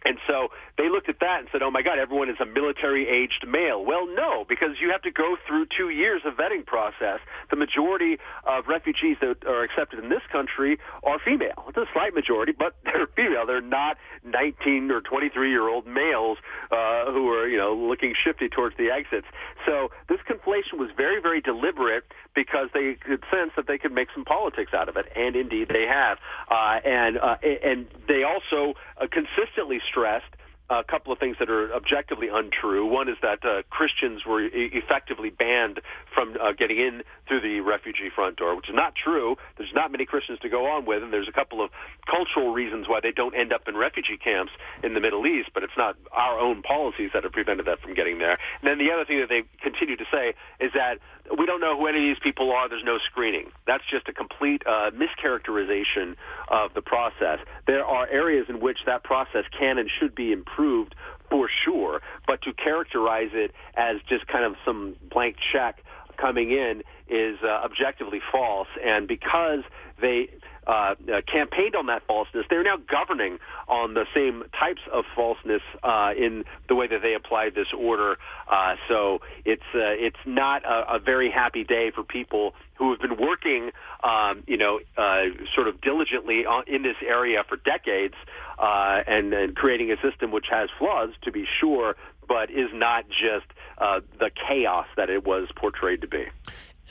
And 0.06 0.18
so 0.28 0.50
they 0.78 0.90
looked 0.90 1.10
at 1.10 1.20
that 1.20 1.40
and 1.40 1.48
said, 1.52 1.62
"Oh 1.62 1.72
my 1.72 1.82
God, 1.82 1.98
everyone 1.98 2.30
is 2.30 2.40
a 2.40 2.46
military-aged 2.46 3.48
male." 3.48 3.84
Well, 3.84 4.08
no, 4.08 4.46
because 4.48 4.80
you 4.80 4.92
have 4.92 5.02
to 5.02 5.12
go 5.12 5.38
through 5.48 5.66
two 5.76 5.90
years 5.90 6.22
of 6.24 6.36
vetting 6.36 6.66
process. 6.66 7.20
The 7.50 7.56
majority 7.56 8.20
of 8.46 8.68
refugees 8.68 9.18
that 9.22 9.46
are 9.46 9.64
accepted 9.64 10.00
in 10.00 10.10
this 10.10 10.22
country 10.32 10.80
are 11.04 11.18
female. 11.20 11.66
It's 11.68 11.78
a 11.78 11.88
slight 11.94 12.14
majority, 12.14 12.52
but 12.52 12.76
they're 12.84 13.08
female. 13.08 13.46
They're 13.46 13.60
not 13.60 13.98
19 14.24 14.92
or 14.92 15.02
23-year-old 15.02 15.88
males 15.88 16.38
uh, 16.72 17.12
who 17.12 17.30
are, 17.30 17.48
you 17.48 17.58
know, 17.58 17.74
looking 17.74 18.14
shifty 18.14 18.50
towards 18.50 18.78
the 18.78 18.92
exits. 18.92 19.28
So 19.66 19.90
this 20.08 20.20
conflation 20.30 20.78
was 20.78 20.90
very, 20.96 21.22
very 21.22 21.42
deliberate 21.42 22.04
because 22.36 22.70
they 22.74 22.94
could 22.94 23.24
sense 23.32 23.52
that 23.56 23.66
they 23.68 23.78
could 23.78 23.92
make 23.92 24.10
some 24.14 24.26
politics 24.26 24.74
out 24.74 24.90
of 24.90 24.96
it, 24.96 25.06
and 25.16 25.36
indeed 25.36 25.70
they 25.70 25.88
have. 25.88 26.20
Uh, 26.50 26.80
and 26.86 27.18
uh, 27.18 27.36
and 27.42 27.88
they 28.08 28.24
also 28.24 28.76
uh, 29.02 29.08
consistently 29.12 29.82
stressed 29.88 30.36
a 30.70 30.84
couple 30.84 31.14
of 31.14 31.20
things 31.20 31.38
that 31.40 31.50
are 31.50 31.74
objectively 31.74 32.28
untrue. 32.28 32.86
One 32.86 33.08
is 33.08 33.16
that 33.22 33.46
uh, 33.46 33.62
Christians 33.70 34.26
were 34.26 34.42
e- 34.42 34.70
effectively 34.74 35.30
banned 35.30 35.80
from 36.18 36.36
uh, 36.42 36.52
getting 36.52 36.80
in 36.80 37.04
through 37.28 37.42
the 37.42 37.60
refugee 37.60 38.10
front 38.10 38.38
door, 38.38 38.56
which 38.56 38.68
is 38.68 38.74
not 38.74 38.96
true. 38.96 39.36
There's 39.56 39.72
not 39.72 39.92
many 39.92 40.04
Christians 40.04 40.40
to 40.40 40.50
go 40.50 40.66
on 40.66 40.84
with, 40.84 41.04
and 41.04 41.14
there's 41.14 41.28
a 41.28 41.32
couple 41.32 41.62
of 41.64 41.70
cultural 42.10 42.52
reasons 42.52 42.88
why 42.88 43.02
they 43.02 43.12
don't 43.12 43.36
end 43.36 43.54
up 43.54 43.68
in 43.68 43.78
refugee 43.78 44.18
camps 44.18 44.52
in 44.82 44.96
the 44.96 45.00
Middle 45.00 45.28
East, 45.28 45.52
but 45.54 45.62
it's 45.62 45.78
not 45.78 45.96
our 46.12 46.40
own 46.40 46.64
policies 46.64 47.12
that 47.14 47.24
have 47.24 47.34
prevented 47.34 47.68
that 47.68 47.82
from 47.82 47.94
getting 47.94 48.18
there. 48.18 48.40
And 48.62 48.64
then 48.64 48.80
the 48.80 48.92
other 48.92 49.06
thing 49.06 49.20
that 49.20 49.30
they 49.30 49.44
continue 49.62 49.96
to 49.96 50.06
say 50.12 50.34
is 50.60 50.72
that 50.74 50.98
we 51.38 51.46
don't 51.46 51.62
know 51.62 51.78
who 51.78 51.86
any 51.86 52.10
of 52.10 52.16
these 52.16 52.24
people 52.24 52.52
are. 52.52 52.68
There's 52.68 52.84
no 52.84 52.98
screening. 52.98 53.52
That's 53.68 53.84
just 53.88 54.08
a 54.08 54.14
complete 54.14 54.64
uh, 54.66 54.90
mischaracterization 54.90 56.16
of 56.48 56.74
the 56.74 56.82
process. 56.82 57.40
There 57.68 57.86
are 57.86 58.08
areas 58.08 58.48
in 58.50 58.60
which 58.60 58.80
that 58.88 59.04
process 59.04 59.44
can 59.56 59.78
and 59.78 59.88
should 60.00 60.16
be 60.16 60.32
improved 60.32 60.96
for 61.30 61.50
sure, 61.64 62.02
but 62.26 62.42
to 62.44 62.54
characterize 62.54 63.32
it 63.34 63.54
as 63.76 63.98
just 64.08 64.28
kind 64.28 64.46
of 64.46 64.56
some 64.66 64.96
blank 65.12 65.36
check 65.52 65.84
coming 66.18 66.52
in 66.52 66.84
is 67.08 67.38
uh, 67.44 67.48
objectively 67.48 68.22
false. 68.32 68.68
And 68.84 69.08
because 69.08 69.64
they 70.02 70.30
uh, 70.68 70.96
uh, 71.12 71.22
campaigned 71.26 71.76
on 71.76 71.86
that 71.86 72.06
falseness, 72.08 72.46
they're 72.50 72.64
now 72.64 72.76
governing 72.76 73.40
on 73.68 73.94
the 73.94 74.06
same 74.14 74.44
types 74.60 74.82
of 74.92 75.06
falseness 75.16 75.62
uh, 75.84 76.14
in 76.18 76.44
the 76.68 76.76
way 76.76 76.88
that 76.88 77.02
they 77.02 77.14
applied 77.14 77.56
this 77.56 77.72
order. 77.78 78.18
Uh, 78.50 78.76
so 78.88 79.22
it's 79.46 79.64
uh, 79.74 79.96
it's 80.06 80.20
not 80.26 80.66
a, 80.66 80.96
a 80.96 81.00
very 81.00 81.30
happy 81.30 81.64
day 81.64 81.92
for 81.92 82.04
people 82.04 82.54
who 82.76 82.92
have 82.92 83.00
been 83.00 83.18
working, 83.18 83.72
um, 84.04 84.44
you 84.46 84.58
know, 84.58 84.80
uh, 84.98 85.24
sort 85.56 85.68
of 85.68 85.82
diligently 85.82 86.46
on, 86.46 86.64
in 86.68 86.84
this 86.84 86.98
area 87.02 87.44
for 87.48 87.58
decades, 87.58 88.14
uh, 88.60 89.02
and, 89.08 89.34
and 89.34 89.56
creating 89.56 89.92
a 89.92 90.00
system 90.02 90.32
which 90.32 90.48
has 90.50 90.70
flaws, 90.78 91.10
to 91.24 91.32
be 91.32 91.48
sure, 91.60 91.96
but 92.28 92.50
is 92.50 92.70
not 92.74 93.06
just 93.10 93.46
uh, 93.78 94.02
the 94.20 94.30
chaos 94.48 94.88
that 94.96 95.10
it 95.10 95.26
was 95.26 95.48
portrayed 95.56 96.02
to 96.02 96.08
be. 96.08 96.26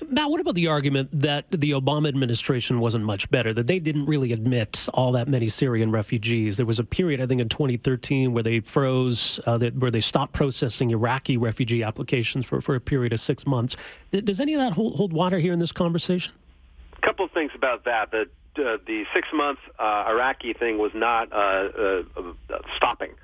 Matt, 0.07 0.29
what 0.29 0.41
about 0.41 0.55
the 0.55 0.69
argument 0.69 1.09
that 1.21 1.51
the 1.51 1.71
Obama 1.71 2.09
administration 2.09 2.81
wasn't 2.81 3.05
much 3.05 3.31
better, 3.31 3.55
that 3.55 3.67
they 3.67 3.79
didn't 3.79 4.05
really 4.05 4.33
admit 4.33 4.89
all 4.93 5.13
that 5.13 5.27
many 5.27 5.49
Syrian 5.49 5.91
refugees? 5.91 6.59
There 6.59 6.67
was 6.67 6.79
a 6.79 6.85
period, 6.85 7.19
I 7.21 7.27
think, 7.27 7.41
in 7.41 7.49
2013 7.49 8.35
where 8.35 8.43
they 8.43 8.61
froze, 8.61 9.41
uh, 9.47 9.57
that, 9.57 9.75
where 9.77 9.91
they 9.91 10.03
stopped 10.03 10.35
processing 10.35 10.91
Iraqi 10.91 11.39
refugee 11.39 11.83
applications 11.83 12.45
for, 12.45 12.61
for 12.61 12.75
a 12.75 12.81
period 12.81 13.15
of 13.15 13.21
six 13.21 13.47
months. 13.47 13.77
Does 14.11 14.39
any 14.39 14.53
of 14.53 14.61
that 14.61 14.75
hold, 14.75 14.97
hold 14.97 15.15
water 15.15 15.39
here 15.39 15.55
in 15.55 15.59
this 15.59 15.73
conversation? 15.73 16.35
A 16.99 17.01
couple 17.01 17.25
of 17.25 17.31
things 17.31 17.53
about 17.55 17.85
that. 17.85 18.11
The, 18.11 18.29
uh, 18.59 18.77
the 18.87 19.05
six-month 19.15 19.61
uh, 19.79 20.05
Iraqi 20.09 20.53
thing 20.53 20.77
was 20.77 20.93
not 20.95 21.33
uh, 21.33 21.37
uh, 21.37 22.03
uh, 22.19 22.59
stopping 22.77 23.15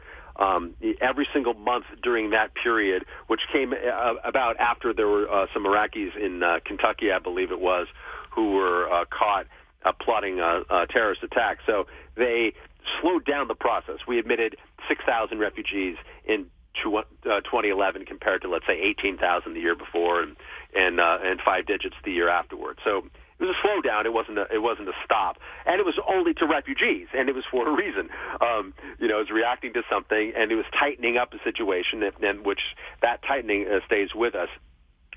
um, 0.43 0.75
every 1.01 1.29
single 1.33 1.55
month 1.55 1.85
during 2.03 2.31
that 2.31 2.55
period, 2.55 3.05
which 3.29 3.41
came 3.53 3.73
uh, 3.73 4.15
about 4.25 4.57
after 4.59 4.93
there 4.93 5.07
were 5.07 5.31
uh, 5.31 5.47
some 5.55 5.65
Iraqis 5.65 6.17
in 6.17 6.43
uh, 6.43 6.59
Kentucky, 6.65 7.13
I 7.13 7.19
believe 7.19 7.53
it 7.53 7.61
was, 7.61 7.87
who 8.31 8.53
were 8.53 8.93
uh, 8.93 9.05
caught 9.07 9.47
uh, 9.85 9.93
plotting 9.93 10.41
a, 10.41 10.63
a 10.69 10.87
terrorist 10.89 11.23
attack. 11.23 11.59
So 11.67 11.87
they 12.17 12.55
slowed 13.01 13.25
down 13.25 13.49
the 13.49 13.55
process. 13.55 13.99
We 14.07 14.19
admitted 14.19 14.57
6,000 14.89 15.39
refugees 15.39 15.97
in 16.25 16.47
2011 16.83 18.03
uh, 18.03 18.05
compared 18.07 18.43
to 18.43 18.49
let's 18.49 18.67
say 18.67 18.81
18,000 18.81 19.53
the 19.53 19.61
year 19.61 19.77
before 19.77 20.23
and 20.23 20.37
and 20.75 21.01
uh, 21.01 21.19
and 21.23 21.39
five 21.45 21.67
digits 21.67 21.95
the 22.05 22.13
year 22.13 22.31
afterward. 22.31 22.79
So 22.83 23.05
it 23.43 23.47
was 23.47 23.57
a 23.57 23.67
slowdown. 23.67 24.05
It 24.05 24.13
wasn't 24.13 24.39
a, 24.39 24.47
it 24.53 24.63
wasn't 24.63 24.89
a 24.89 24.93
stop, 25.05 25.39
and 25.67 25.81
it 25.81 25.87
was 25.87 25.99
only 26.09 26.35
to 26.35 26.47
refugees, 26.47 27.09
and 27.17 27.29
it 27.29 27.35
was 27.35 27.45
for 27.51 27.69
a 27.69 27.73
reason. 27.75 28.09
Um, 28.41 28.75
you 28.99 29.09
know, 29.09 29.17
it 29.17 29.29
was 29.29 29.31
reacting 29.31 29.73
to 29.75 29.83
something, 29.91 30.33
and 30.37 30.51
it 30.53 30.57
was 30.57 30.67
tightening 30.79 31.17
up 31.17 31.33
a 31.35 31.43
situation, 31.43 32.03
and, 32.23 32.45
which 32.45 32.61
that 33.01 33.23
tightening 33.23 33.67
uh, 33.67 33.81
stays 33.87 34.15
with 34.15 34.35
us. 34.35 34.49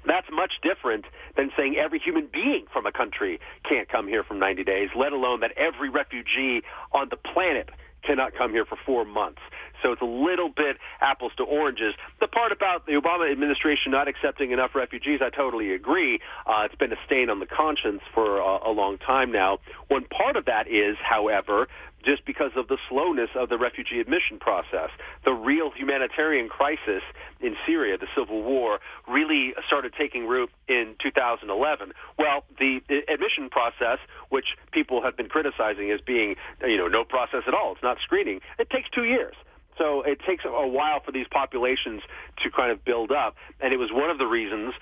That's 0.05 0.27
much 0.31 0.53
different 0.61 1.05
than 1.35 1.51
saying 1.57 1.77
every 1.77 1.99
human 1.99 2.27
being 2.31 2.65
from 2.71 2.85
a 2.85 2.91
country 2.91 3.39
can't 3.67 3.89
come 3.89 4.07
here 4.07 4.23
from 4.23 4.39
90 4.39 4.63
days, 4.63 4.89
let 4.95 5.13
alone 5.13 5.39
that 5.39 5.51
every 5.57 5.89
refugee 5.89 6.61
on 6.91 7.09
the 7.09 7.17
planet 7.17 7.69
cannot 8.03 8.35
come 8.35 8.51
here 8.51 8.65
for 8.65 8.77
four 8.85 9.03
months. 9.03 9.41
So 9.85 9.91
it's 9.91 10.01
a 10.01 10.05
little 10.05 10.49
bit 10.49 10.77
apples 10.99 11.31
to 11.37 11.43
oranges. 11.43 11.93
The 12.19 12.27
part 12.27 12.51
about 12.51 12.87
the 12.87 12.93
Obama 12.93 13.31
administration 13.31 13.91
not 13.91 14.07
accepting 14.07 14.49
enough 14.49 14.73
refugees, 14.73 15.19
I 15.21 15.29
totally 15.29 15.73
agree. 15.75 16.21
Uh, 16.47 16.63
it's 16.65 16.73
been 16.73 16.91
a 16.91 16.97
stain 17.05 17.29
on 17.29 17.39
the 17.39 17.45
conscience 17.45 18.01
for 18.11 18.39
a, 18.39 18.69
a 18.69 18.71
long 18.71 18.97
time 18.97 19.31
now. 19.31 19.59
One 19.87 20.03
part 20.05 20.37
of 20.37 20.45
that 20.45 20.67
is, 20.67 20.97
however, 20.99 21.67
just 22.03 22.25
because 22.25 22.49
of 22.55 22.67
the 22.67 22.79
slowness 22.89 23.29
of 23.35 23.49
the 23.49 23.59
refugee 23.59 23.99
admission 23.99 24.39
process. 24.39 24.89
The 25.23 25.33
real 25.33 25.69
humanitarian 25.69 26.49
crisis 26.49 27.03
in 27.39 27.55
Syria, 27.67 27.99
the 27.99 28.07
civil 28.17 28.41
war, 28.41 28.79
really 29.07 29.53
started 29.67 29.93
taking 29.95 30.25
root 30.25 30.49
in 30.67 30.95
2011. 30.97 31.93
Well, 32.17 32.43
the 32.57 32.81
admission 33.07 33.51
process, 33.51 33.99
which 34.29 34.57
people 34.71 35.03
have 35.03 35.15
been 35.15 35.29
criticizing 35.29 35.91
as 35.91 36.01
being, 36.01 36.37
you 36.65 36.77
know, 36.77 36.87
no 36.87 37.03
process 37.03 37.43
at 37.47 37.53
all, 37.53 37.73
it's 37.73 37.83
not 37.83 37.99
screening, 38.01 38.41
it 38.57 38.71
takes 38.71 38.89
two 38.89 39.03
years. 39.03 39.35
So 39.77 40.01
it 40.01 40.19
takes 40.25 40.45
a 40.45 40.67
while 40.67 41.01
for 41.03 41.11
these 41.11 41.27
populations 41.29 42.01
to 42.43 42.51
kind 42.51 42.71
of 42.71 42.83
build 42.85 43.11
up. 43.11 43.35
And 43.59 43.73
it 43.73 43.77
was 43.77 43.91
one 43.91 44.09
of 44.09 44.17
the 44.17 44.27
reasons 44.27 44.73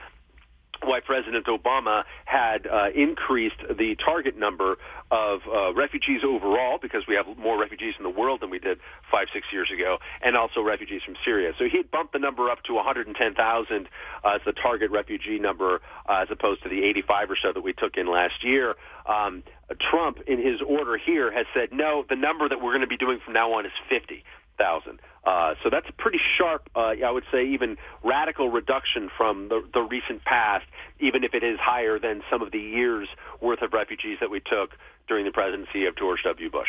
why 0.85 1.00
President 1.00 1.45
Obama 1.45 2.03
had 2.25 2.67
uh, 2.67 2.89
increased 2.93 3.55
the 3.77 3.95
target 3.95 4.38
number 4.38 4.77
of 5.12 5.41
uh, 5.47 5.73
refugees 5.73 6.21
overall, 6.23 6.77
because 6.81 7.03
we 7.07 7.15
have 7.15 7.25
more 7.38 7.59
refugees 7.59 7.93
in 7.97 8.03
the 8.03 8.09
world 8.09 8.41
than 8.41 8.50
we 8.50 8.59
did 8.59 8.79
five, 9.12 9.27
six 9.33 9.47
years 9.51 9.69
ago, 9.71 10.00
and 10.21 10.35
also 10.35 10.62
refugees 10.62 11.01
from 11.03 11.15
Syria. 11.23 11.53
So 11.57 11.65
he 11.65 11.77
had 11.77 11.91
bumped 11.91 12.13
the 12.13 12.19
number 12.19 12.50
up 12.50 12.63
to 12.63 12.73
110,000 12.73 13.89
uh, 14.23 14.29
as 14.29 14.41
the 14.45 14.51
target 14.51 14.91
refugee 14.91 15.39
number, 15.39 15.81
uh, 16.07 16.23
as 16.23 16.27
opposed 16.31 16.63
to 16.63 16.69
the 16.69 16.83
85 16.83 17.31
or 17.31 17.38
so 17.41 17.53
that 17.53 17.62
we 17.62 17.73
took 17.73 17.97
in 17.97 18.07
last 18.07 18.43
year. 18.43 18.75
Um, 19.05 19.43
Trump, 19.79 20.19
in 20.27 20.43
his 20.43 20.62
order 20.62 20.97
here, 20.97 21.31
has 21.31 21.45
said, 21.53 21.69
no, 21.71 22.05
the 22.07 22.15
number 22.15 22.50
that 22.50 22.62
we're 22.62 22.71
going 22.71 22.81
to 22.81 22.88
be 22.88 22.97
doing 22.97 23.19
from 23.23 23.33
now 23.33 23.53
on 23.53 23.65
is 23.65 23.71
50 23.89 24.23
thousand. 24.57 25.00
Uh, 25.24 25.55
so 25.63 25.69
that's 25.69 25.88
a 25.88 25.93
pretty 25.93 26.19
sharp, 26.38 26.69
uh, 26.75 26.95
I 27.05 27.10
would 27.10 27.24
say, 27.31 27.45
even 27.48 27.77
radical 28.03 28.50
reduction 28.50 29.10
from 29.15 29.48
the, 29.48 29.63
the 29.74 29.81
recent 29.81 30.25
past, 30.25 30.65
even 31.00 31.24
if 31.24 31.33
it 31.33 31.43
is 31.43 31.57
higher 31.60 31.98
than 31.98 32.22
some 32.29 32.41
of 32.41 32.51
the 32.51 32.60
years 32.60 33.07
worth 33.39 33.62
of 33.62 33.72
refugees 33.72 34.17
that 34.19 34.29
we 34.29 34.41
took 34.41 34.72
during 35.07 35.24
the 35.24 35.31
presidency 35.31 35.86
of 35.86 35.95
George 35.95 36.24
W. 36.24 36.50
Bush. 36.50 36.67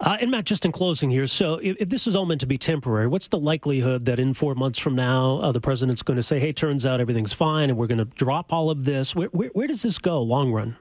Uh, 0.00 0.16
and 0.20 0.32
Matt, 0.32 0.44
just 0.44 0.64
in 0.64 0.72
closing 0.72 1.08
here, 1.10 1.28
so 1.28 1.54
if, 1.62 1.76
if, 1.78 1.88
this 1.88 2.08
is 2.08 2.16
all 2.16 2.26
meant 2.26 2.40
to 2.40 2.46
be 2.46 2.58
temporary, 2.58 3.06
what's 3.06 3.28
the 3.28 3.38
likelihood 3.38 4.04
that 4.06 4.18
in 4.18 4.34
four 4.34 4.56
months 4.56 4.78
from 4.78 4.96
now, 4.96 5.38
uh, 5.38 5.52
the 5.52 5.60
president's 5.60 6.02
going 6.02 6.16
to 6.16 6.22
say, 6.22 6.40
"Hey, 6.40 6.52
turns 6.52 6.84
out 6.84 7.00
everything's 7.00 7.32
fine, 7.32 7.70
and 7.70 7.78
we're 7.78 7.86
going 7.86 7.98
to 7.98 8.04
drop 8.04 8.52
all 8.52 8.70
of 8.70 8.84
this"? 8.84 9.14
Where, 9.14 9.28
where, 9.28 9.50
where, 9.50 9.68
does 9.68 9.82
this 9.82 9.98
go, 9.98 10.20
long 10.20 10.52
run? 10.52 10.76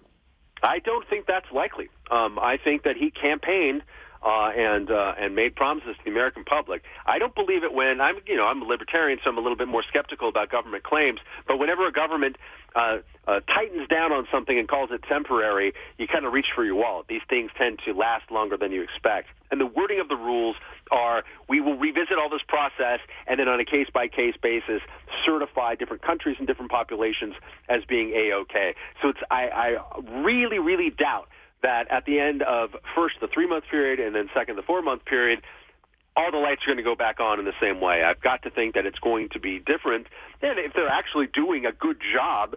I 0.64 0.80
don't 0.80 1.08
think 1.08 1.28
that's 1.28 1.50
likely. 1.52 1.90
Um, 2.10 2.40
I 2.40 2.58
think 2.58 2.84
that 2.84 2.98
he 2.98 3.12
campaigned 3.12 3.84
uh, 4.24 4.50
and 4.56 4.90
uh, 4.90 5.16
and 5.20 5.36
made 5.36 5.56
promises 5.56 5.96
to 5.98 6.04
the 6.06 6.12
American 6.12 6.44
public. 6.44 6.84
I 7.06 7.20
don't 7.20 7.36
believe 7.36 7.64
it 7.64 7.74
when 7.74 8.00
I'm 8.00 8.16
you 8.26 8.38
know 8.38 8.46
I'm 8.46 8.62
a 8.62 8.66
libertarian, 8.66 9.20
so 9.24 9.30
I'm 9.30 9.38
a 9.38 9.42
little 9.42 9.58
bit 9.58 9.68
more 9.68 9.84
skeptical 9.84 10.30
about 10.30 10.50
government 10.50 10.84
claims. 10.84 11.20
But 11.48 11.60
whenever 11.60 11.88
a 11.88 11.92
government 11.92 12.38
uh, 12.76 13.00
uh, 13.28 13.40
tightens 13.42 13.88
down 13.88 14.12
on 14.12 14.28
something 14.32 14.58
and 14.58 14.68
calls 14.68 14.90
it 14.92 15.04
temporary, 15.04 15.74
you 15.98 16.08
kind 16.08 16.26
of 16.26 16.34
reach 16.34 16.48
for 16.56 16.64
your 16.64 16.76
wallet. 16.76 17.08
These 17.08 17.22
things 17.30 17.52
tend 17.58 17.80
to 17.86 17.94
last 17.94 18.32
longer 18.32 18.58
than 18.58 18.72
you 18.72 18.82
expect. 18.82 19.28
And 19.52 19.62
the 19.62 19.66
wording 19.66 20.00
of 20.00 20.10
the 20.10 20.16
rules 20.16 20.56
are 20.92 21.24
we 21.48 21.62
will 21.62 21.78
revisit 21.78 22.18
all 22.18 22.30
this 22.30 22.42
process 22.48 23.00
and 23.28 23.40
then 23.40 23.48
on 23.48 23.60
a 23.60 23.66
case 23.66 23.88
by 23.94 24.08
case 24.08 24.36
basis 24.42 24.82
certify 25.26 25.76
different 25.76 26.02
countries 26.02 26.38
and 26.40 26.48
different 26.48 26.72
populations 26.72 27.36
as 27.70 27.84
being 27.86 28.12
a 28.12 28.34
okay. 28.34 28.76
So 29.02 29.10
it's 29.10 29.20
I, 29.30 29.78
I 29.88 30.22
really 30.24 30.60
really 30.60 30.90
doubt 30.90 31.28
that 31.64 31.90
at 31.90 32.06
the 32.06 32.20
end 32.20 32.44
of 32.44 32.76
first 32.96 33.16
the 33.20 33.28
three 33.28 33.48
month 33.48 33.66
period 33.70 34.00
and 34.00 34.16
then 34.16 34.30
second 34.34 34.56
the 34.56 34.62
four 34.62 34.82
month 34.82 35.04
period, 35.06 35.42
all 36.16 36.32
the 36.32 36.38
lights 36.38 36.62
are 36.64 36.68
going 36.68 36.78
to 36.78 36.84
go 36.84 36.96
back 36.96 37.20
on 37.20 37.40
in 37.40 37.46
the 37.46 37.54
same 37.60 37.82
way. 37.82 38.04
I've 38.04 38.22
got 38.22 38.44
to 38.44 38.50
think 38.50 38.76
that 38.76 38.86
it's 38.86 39.00
going 39.00 39.30
to 39.30 39.40
be 39.40 39.60
different. 39.60 40.08
And 40.42 40.60
if 40.60 40.74
they're 40.74 40.88
actually 40.88 41.28
doing 41.28 41.66
a 41.66 41.72
good 41.72 42.00
job 42.14 42.56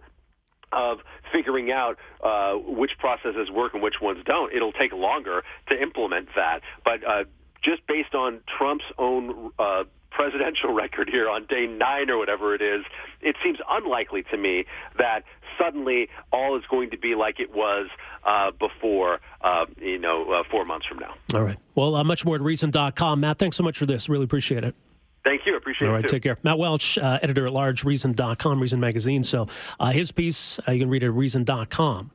of 0.72 0.98
figuring 1.32 1.70
out 1.70 1.96
uh, 2.22 2.54
which 2.54 2.98
processes 2.98 3.50
work 3.50 3.72
and 3.72 3.82
which 3.82 4.00
ones 4.00 4.22
don't, 4.26 4.52
it'll 4.52 4.72
take 4.72 4.92
longer 4.92 5.42
to 5.68 5.80
implement 5.80 6.28
that. 6.36 6.60
But 6.84 7.06
uh, 7.06 7.24
just 7.62 7.86
based 7.86 8.14
on 8.14 8.40
Trump's 8.46 8.84
own 8.98 9.52
uh, 9.58 9.84
presidential 10.26 10.72
record 10.72 11.08
here 11.08 11.28
on 11.28 11.46
day 11.46 11.66
nine 11.66 12.10
or 12.10 12.18
whatever 12.18 12.54
it 12.54 12.60
is, 12.60 12.84
it 13.20 13.36
seems 13.44 13.58
unlikely 13.70 14.24
to 14.24 14.36
me 14.36 14.64
that 14.98 15.22
suddenly 15.56 16.08
all 16.32 16.56
is 16.56 16.64
going 16.68 16.90
to 16.90 16.98
be 16.98 17.14
like 17.14 17.38
it 17.38 17.54
was 17.54 17.86
uh, 18.24 18.50
before, 18.50 19.20
uh, 19.42 19.66
you 19.78 19.98
know, 19.98 20.32
uh, 20.32 20.42
four 20.50 20.64
months 20.64 20.86
from 20.86 20.98
now. 20.98 21.14
All 21.34 21.42
right. 21.42 21.56
Well, 21.76 21.94
uh, 21.94 22.02
much 22.02 22.24
more 22.24 22.34
at 22.34 22.40
Reason.com. 22.40 23.20
Matt, 23.20 23.38
thanks 23.38 23.56
so 23.56 23.62
much 23.62 23.78
for 23.78 23.86
this. 23.86 24.08
Really 24.08 24.24
appreciate 24.24 24.64
it. 24.64 24.74
Thank 25.22 25.46
you. 25.46 25.56
Appreciate 25.56 25.86
it. 25.86 25.90
All 25.90 25.96
right, 25.96 26.08
take 26.08 26.22
care. 26.24 26.36
Matt 26.42 26.58
Welch, 26.58 26.98
uh, 26.98 27.20
editor 27.22 27.46
at 27.46 27.52
large, 27.52 27.84
Reason.com, 27.84 28.60
Reason 28.60 28.80
Magazine. 28.80 29.22
So 29.22 29.46
uh, 29.78 29.92
his 29.92 30.10
piece, 30.10 30.58
uh, 30.66 30.72
you 30.72 30.80
can 30.80 30.90
read 30.90 31.04
it 31.04 31.06
at 31.06 31.14
Reason.com 31.14 32.10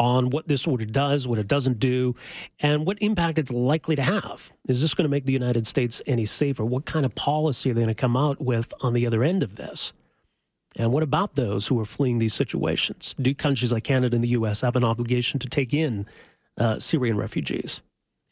on 0.00 0.30
what 0.30 0.48
this 0.48 0.66
order 0.66 0.86
does, 0.86 1.28
what 1.28 1.38
it 1.38 1.46
doesn't 1.46 1.78
do, 1.78 2.16
and 2.58 2.86
what 2.86 2.96
impact 3.02 3.38
it's 3.38 3.52
likely 3.52 3.94
to 3.94 4.02
have. 4.02 4.50
Is 4.66 4.80
this 4.80 4.94
going 4.94 5.04
to 5.04 5.10
make 5.10 5.26
the 5.26 5.32
United 5.32 5.66
States 5.66 6.02
any 6.06 6.24
safer? 6.24 6.64
What 6.64 6.86
kind 6.86 7.04
of 7.04 7.14
policy 7.14 7.70
are 7.70 7.74
they 7.74 7.82
going 7.82 7.94
to 7.94 8.00
come 8.00 8.16
out 8.16 8.40
with 8.40 8.72
on 8.80 8.94
the 8.94 9.06
other 9.06 9.22
end 9.22 9.42
of 9.42 9.56
this? 9.56 9.92
And 10.76 10.90
what 10.90 11.02
about 11.02 11.34
those 11.34 11.66
who 11.66 11.78
are 11.80 11.84
fleeing 11.84 12.18
these 12.18 12.32
situations? 12.32 13.14
Do 13.20 13.34
countries 13.34 13.74
like 13.74 13.84
Canada 13.84 14.14
and 14.14 14.24
the 14.24 14.28
U.S. 14.28 14.62
have 14.62 14.74
an 14.74 14.84
obligation 14.84 15.38
to 15.40 15.48
take 15.48 15.74
in 15.74 16.06
uh, 16.56 16.78
Syrian 16.78 17.18
refugees? 17.18 17.82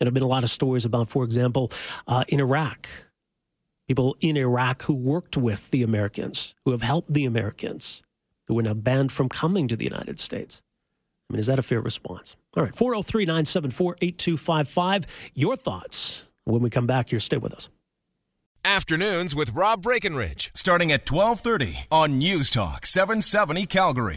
And 0.01 0.07
there 0.07 0.09
have 0.09 0.15
been 0.15 0.23
a 0.23 0.27
lot 0.27 0.45
of 0.45 0.51
stories 0.51 0.87
about, 0.87 1.11
for 1.11 1.23
example, 1.23 1.71
uh, 2.07 2.25
in 2.29 2.41
Iraq, 2.41 2.89
people 3.87 4.17
in 4.21 4.39
Iraq 4.39 4.85
who 4.85 4.95
worked 4.95 5.37
with 5.37 5.71
the 5.71 5.83
Americans, 5.83 6.55
who 6.65 6.71
have 6.71 6.83
helped 6.83 7.13
the 7.13 7.27
Americans, 7.27 8.03
who 8.47 8.59
are 8.59 8.63
now 8.63 8.75
banned 8.75 9.13
from 9.13 9.29
coming 9.29 9.69
to 9.69 9.77
the 9.77 9.85
United 9.85 10.19
States. 10.19 10.63
I 11.29 11.35
mean, 11.35 11.41
is 11.41 11.47
that 11.47 11.59
a 11.59 11.63
fair 11.63 11.81
response? 11.81 12.37
All 12.57 12.63
right, 12.63 12.75
403 12.75 13.25
974 13.27 13.97
8255. 14.01 15.31
Your 15.35 15.57
thoughts 15.57 16.29
when 16.45 16.63
we 16.63 16.71
come 16.71 16.87
back 16.87 17.11
here. 17.11 17.21
Stay 17.21 17.37
with 17.37 17.53
us. 17.53 17.69
Afternoons 18.65 19.35
with 19.35 19.55
Rob 19.55 19.83
Breckenridge, 19.83 20.51
starting 20.55 20.91
at 20.91 21.11
1230 21.11 21.87
on 21.91 22.19
News 22.19 22.51
Talk 22.51 22.87
770 22.87 23.67
Calgary. 23.67 24.17